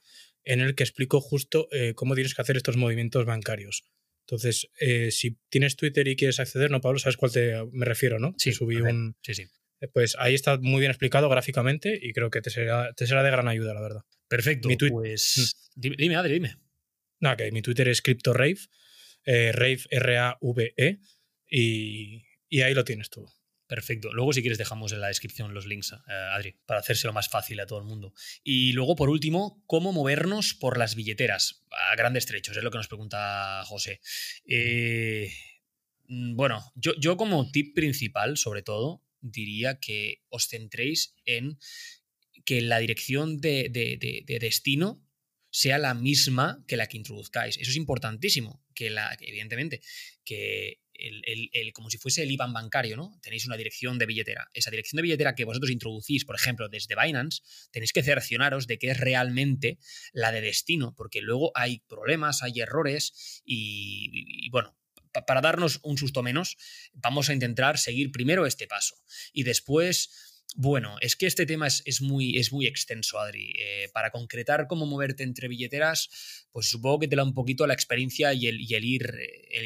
[0.43, 3.83] en el que explico justo eh, cómo tienes que hacer estos movimientos bancarios.
[4.21, 8.19] Entonces, eh, si tienes Twitter y quieres acceder, no, Pablo, sabes cuál te me refiero,
[8.19, 8.33] ¿no?
[8.37, 9.15] Sí, subí un.
[9.21, 9.45] Sí, sí.
[9.93, 13.31] Pues ahí está muy bien explicado gráficamente y creo que te será, te será de
[13.31, 14.01] gran ayuda, la verdad.
[14.27, 14.69] Perfecto.
[14.89, 15.55] pues.
[15.75, 15.79] Mm.
[15.79, 16.57] Dime, Adri, dime.
[17.19, 18.57] Nada, que mi Twitter es CryptoRave,
[19.25, 20.99] eh, Rave R-A-V-E,
[21.49, 23.25] y, y, ahí lo tienes tú.
[23.67, 24.13] Perfecto.
[24.13, 27.59] Luego, si quieres, dejamos en la descripción los links, eh, Adri, para hacérselo más fácil
[27.59, 28.13] a todo el mundo.
[28.43, 32.77] Y luego, por último, cómo movernos por las billeteras a grandes trechos, es lo que
[32.77, 33.99] nos pregunta José.
[34.45, 35.31] Eh,
[36.07, 41.57] mm, bueno, yo, yo como tip principal, sobre todo, diría que os centréis en
[42.47, 43.69] que la dirección de,
[44.39, 45.05] destino
[45.51, 47.57] sea la misma que la que introduzcáis.
[47.57, 49.81] Eso es importantísimo, que la, evidentemente,
[50.23, 53.19] que el, como si fuese el IBAN bancario, ¿no?
[53.21, 54.47] Tenéis una dirección de billetera.
[54.53, 57.41] Esa dirección de billetera que vosotros introducís, por ejemplo, desde Binance,
[57.71, 59.77] tenéis que cercionaros de que es realmente
[60.13, 64.77] la de destino, porque luego hay problemas, hay errores y bueno,
[65.25, 66.55] para darnos un susto menos,
[66.93, 68.95] vamos a intentar seguir primero este paso
[69.33, 73.53] y después bueno, es que este tema es, muy, extenso, Adri.
[73.59, 77.73] Eh, para concretar cómo moverte entre billeteras, pues supongo que te da un poquito la
[77.73, 79.05] experiencia y el, ir,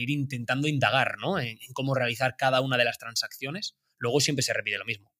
[0.07, 1.39] intentando indagar ¿no?
[1.39, 3.77] en, cómo realizar cada una de las transacciones.
[3.99, 5.13] Luego siempre se repite lo mismo.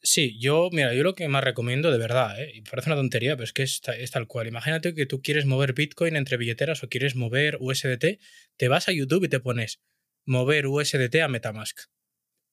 [0.00, 2.62] Sí, yo, mira, yo lo que más recomiendo, de verdad, ¿eh?
[2.70, 4.46] parece una tontería, pero es que es, tal cual.
[4.46, 8.20] Imagínate que tú quieres mover Bitcoin entre billeteras o quieres mover USDT,
[8.56, 9.80] te vas a YouTube y te pones
[10.26, 11.78] mover USDT a Metamask.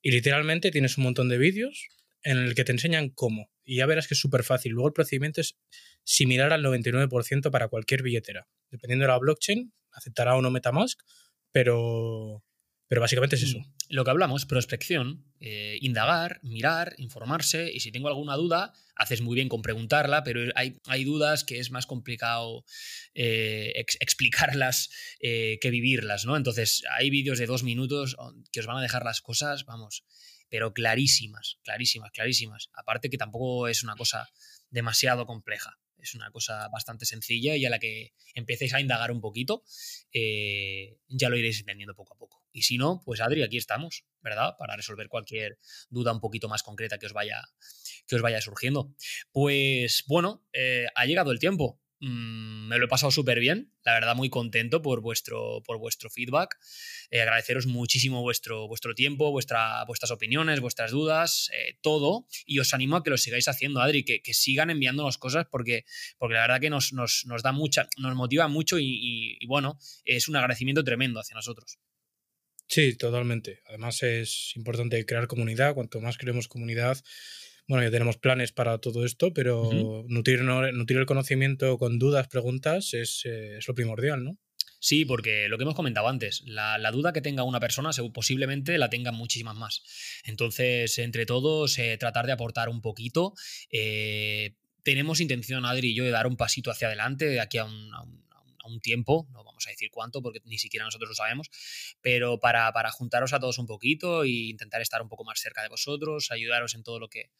[0.02, 1.90] Y literalmente tienes un montón de vídeos
[2.24, 3.50] en el que te enseñan cómo.
[3.64, 4.72] Y ya verás que es súper fácil.
[4.74, 5.58] Luego el procedimiento es
[6.04, 8.48] similar al 99% para cualquier billetera.
[8.70, 11.00] Dependiendo de la blockchain, aceptará o no Metamask,
[11.52, 12.44] pero,
[12.88, 13.60] Pero básicamente es eso.
[13.60, 19.22] Mm, Lo que hablamos, prospección, eh, indagar, mirar, informarse y si tengo alguna duda, haces
[19.22, 22.64] muy bien con preguntarla, pero hay, hay dudas que es más complicado
[23.14, 26.36] eh, ex- explicarlas eh, que vivirlas, ¿no?
[26.38, 28.16] Entonces hay vídeos de dos minutos
[28.52, 30.04] que os van a dejar las cosas, vamos,
[30.52, 32.70] pero clarísimas, clarísimas, clarísimas.
[32.74, 34.30] Aparte que tampoco es una cosa
[34.70, 35.80] demasiado compleja.
[35.98, 39.64] Es una cosa bastante sencilla y a la que empecéis a indagar un poquito,
[40.12, 42.44] eh, ya lo iréis entendiendo poco a poco.
[42.52, 44.56] Y si no, pues Adri, aquí estamos, ¿verdad?
[44.58, 45.58] Para resolver cualquier
[45.90, 47.44] duda un poquito más concreta que os vaya,
[48.08, 48.94] que os vaya surgiendo.
[49.32, 51.81] Pues bueno, eh, ha llegado el tiempo.
[52.04, 56.10] Mm, me lo he pasado súper bien, la verdad muy contento por vuestro, por vuestro
[56.10, 56.58] feedback.
[57.12, 62.26] Eh, agradeceros muchísimo vuestro, vuestro tiempo, vuestra, vuestras opiniones, vuestras dudas, eh, todo.
[62.46, 65.86] Y os animo a que lo sigáis haciendo, Adri, que, que sigan enviándonos cosas porque,
[66.18, 69.78] porque la verdad que nos, nos, nos da mucha, nos motiva mucho y- y bueno,
[70.04, 71.78] es un agradecimiento tremendo hacia nosotros.
[72.68, 73.60] Sí, totalmente.
[73.68, 75.74] Además es importante crear comunidad.
[75.74, 76.98] Cuanto más creemos comunidad,
[77.68, 82.28] bueno, ya tenemos planes para todo esto, pero nutrir, no- nutrir el conocimiento con dudas,
[82.28, 84.38] preguntas, es, eh, es lo primordial, ¿no?
[84.84, 88.78] Sí, porque lo que hemos comentado antes, la, la duda que tenga una persona posiblemente
[88.80, 89.84] la tengan muchísimas más.
[90.26, 93.34] Entonces, entre todos, eh, tratar de aportar un poquito.
[93.70, 97.66] Eh, tenemos intención, Adri y yo, de dar un pasito hacia adelante de aquí a
[97.66, 98.21] un, a un-
[98.64, 101.50] a un- tiempo, no vamos a decir cuánto, porque ni siquiera nosotros lo sabemos,
[102.02, 105.62] pero para, para juntaros a todos un poquito e intentar estar un poco más cerca
[105.62, 107.32] de vosotros, ayudaros en todo lo que,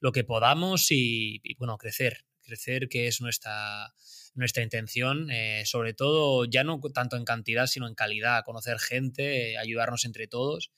[0.00, 3.94] lo que podamos y, y, bueno, crecer, crecer que es nuestra,
[4.34, 9.56] nuestra intención, eh, sobre todo ya no tanto en cantidad, sino en calidad, conocer gente,
[9.56, 10.72] ayudarnos entre todos.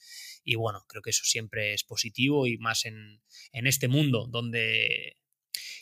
[0.45, 3.21] Y bueno, creo que eso siempre es positivo y más en,
[3.53, 5.17] en este mundo donde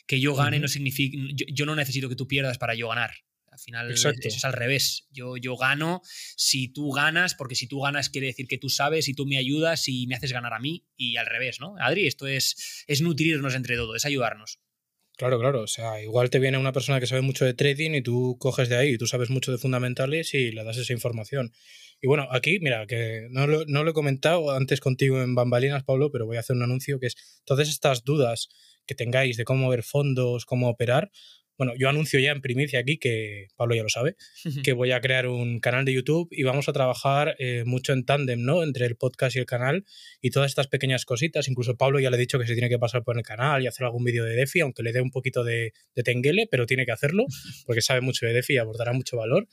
[0.06, 3.12] que yo gane no significa, yo, yo no necesito que tú pierdas para yo ganar.
[3.54, 4.26] Al final Exacto.
[4.26, 5.06] eso es al revés.
[5.12, 6.02] Yo, yo gano
[6.36, 9.38] si tú ganas, porque si tú ganas quiere decir que tú sabes y tú me
[9.38, 11.76] ayudas y me haces ganar a mí y al revés, ¿no?
[11.78, 14.58] Adri, esto es, es nutrirnos entre todos, es ayudarnos.
[15.16, 15.62] Claro, claro.
[15.62, 18.68] O sea, igual te viene una persona que sabe mucho de trading y tú coges
[18.68, 21.52] de ahí y tú sabes mucho de fundamentales y le das esa información.
[22.00, 25.84] Y bueno, aquí, mira, que no lo, no lo he comentado antes contigo en Bambalinas,
[25.84, 28.48] Pablo, pero voy a hacer un anuncio que es todas estas dudas
[28.86, 31.12] que tengáis de cómo ver fondos, cómo operar.
[31.56, 34.16] Bueno, yo anuncio ya en primicia aquí, que Pablo ya lo sabe,
[34.64, 38.04] que voy a crear un canal de YouTube y vamos a trabajar eh, mucho en
[38.04, 38.62] tándem, ¿no?
[38.62, 39.84] Entre el podcast y el canal
[40.20, 41.48] y todas estas pequeñas cositas.
[41.48, 43.66] Incluso Pablo ya le he dicho que se tiene que pasar por el canal y
[43.66, 46.84] hacer algún vídeo de DeFi, aunque le dé un poquito de, de tenguele, pero tiene
[46.84, 47.24] que hacerlo
[47.66, 49.46] porque sabe mucho de DeFi y aportará mucho valor.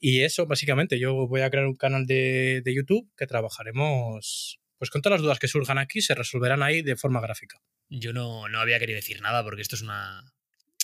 [0.00, 4.90] Y eso, básicamente, yo voy a crear un canal de, de YouTube que trabajaremos, pues
[4.90, 7.60] con todas las dudas que surjan aquí, se resolverán ahí de forma gráfica.
[7.88, 10.24] Yo no, no había querido decir nada porque esto es una,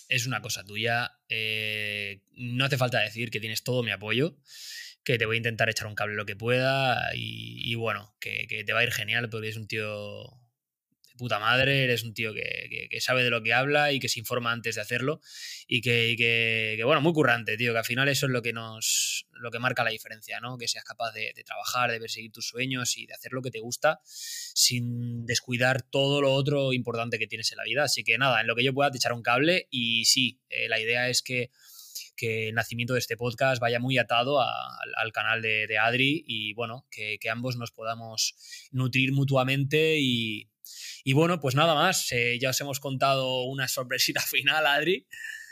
[0.09, 1.12] es una cosa tuya.
[1.28, 4.36] Eh, no hace falta decir que tienes todo mi apoyo,
[5.04, 8.72] que te voy a intentar echar un cable lo que pueda y, bueno, que, te
[8.72, 10.24] va a ir genial porque eres un tío
[11.18, 14.52] puta madre, eres un tío que, sabe de lo que habla y que se informa
[14.52, 15.20] antes de hacerlo
[15.66, 19.50] y que, bueno, muy currante, tío, que al final eso es lo que nos, lo
[19.50, 20.56] que marca la diferencia, ¿no?
[20.56, 23.60] Que seas capaz de, trabajar, de perseguir tus sueños y de hacer lo que te
[23.60, 27.84] gusta sin descuidar todo lo otro importante que tienes en la vida.
[27.84, 30.68] Así que nada, en lo que yo pueda te echar un cable y sí, eh,
[30.68, 31.50] la idea es que,
[32.16, 34.48] que el nacimiento de este podcast vaya muy atado al,
[34.96, 38.34] al canal de, de Adri y bueno, que ambos nos podamos
[38.72, 40.48] nutrir mutuamente y,
[41.04, 45.06] y bueno, pues nada más, eh, ya os hemos contado una sorpresita final, Adri.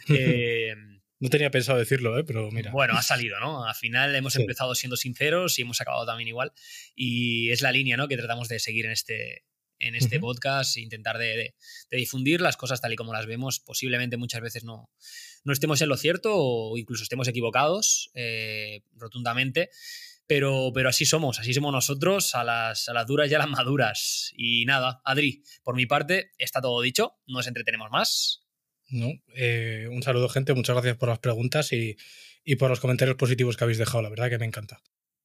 [0.08, 0.74] Eh,
[1.18, 2.24] No tenía pensado decirlo, ¿eh?
[2.24, 2.70] pero mira.
[2.72, 3.64] bueno, ha salido, ¿no?
[3.66, 4.42] Al final hemos Sí.
[4.42, 6.52] empezado siendo sinceros y hemos acabado también igual.
[6.94, 8.06] Y es la línea, ¿no?
[8.06, 9.46] Que tratamos de seguir en este,
[9.78, 10.26] en este Ujú.
[10.26, 11.54] podcast, e intentar de, de-
[11.90, 13.60] de difundir las cosas tal y como las vemos.
[13.60, 14.90] Posiblemente muchas veces no,
[15.42, 19.70] no estemos en lo cierto o incluso estemos equivocados eh, rotundamente.
[20.26, 23.48] Pero, pero así somos, así somos nosotros, a las, a las duras y a las
[23.48, 24.32] maduras.
[24.36, 27.14] Y nada, Adri, por mi parte, está todo dicho.
[27.26, 28.46] No nos entretenemos más.
[28.88, 29.08] ¿no?
[29.34, 30.54] Eh, un saludo, gente.
[30.54, 31.96] Muchas gracias por las preguntas y,
[32.44, 34.02] y por los comentarios positivos que habéis dejado.
[34.02, 34.80] La verdad que me encanta.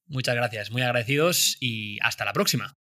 [0.08, 2.78] Muchas gracias, muy agradecidos y hasta la próxima.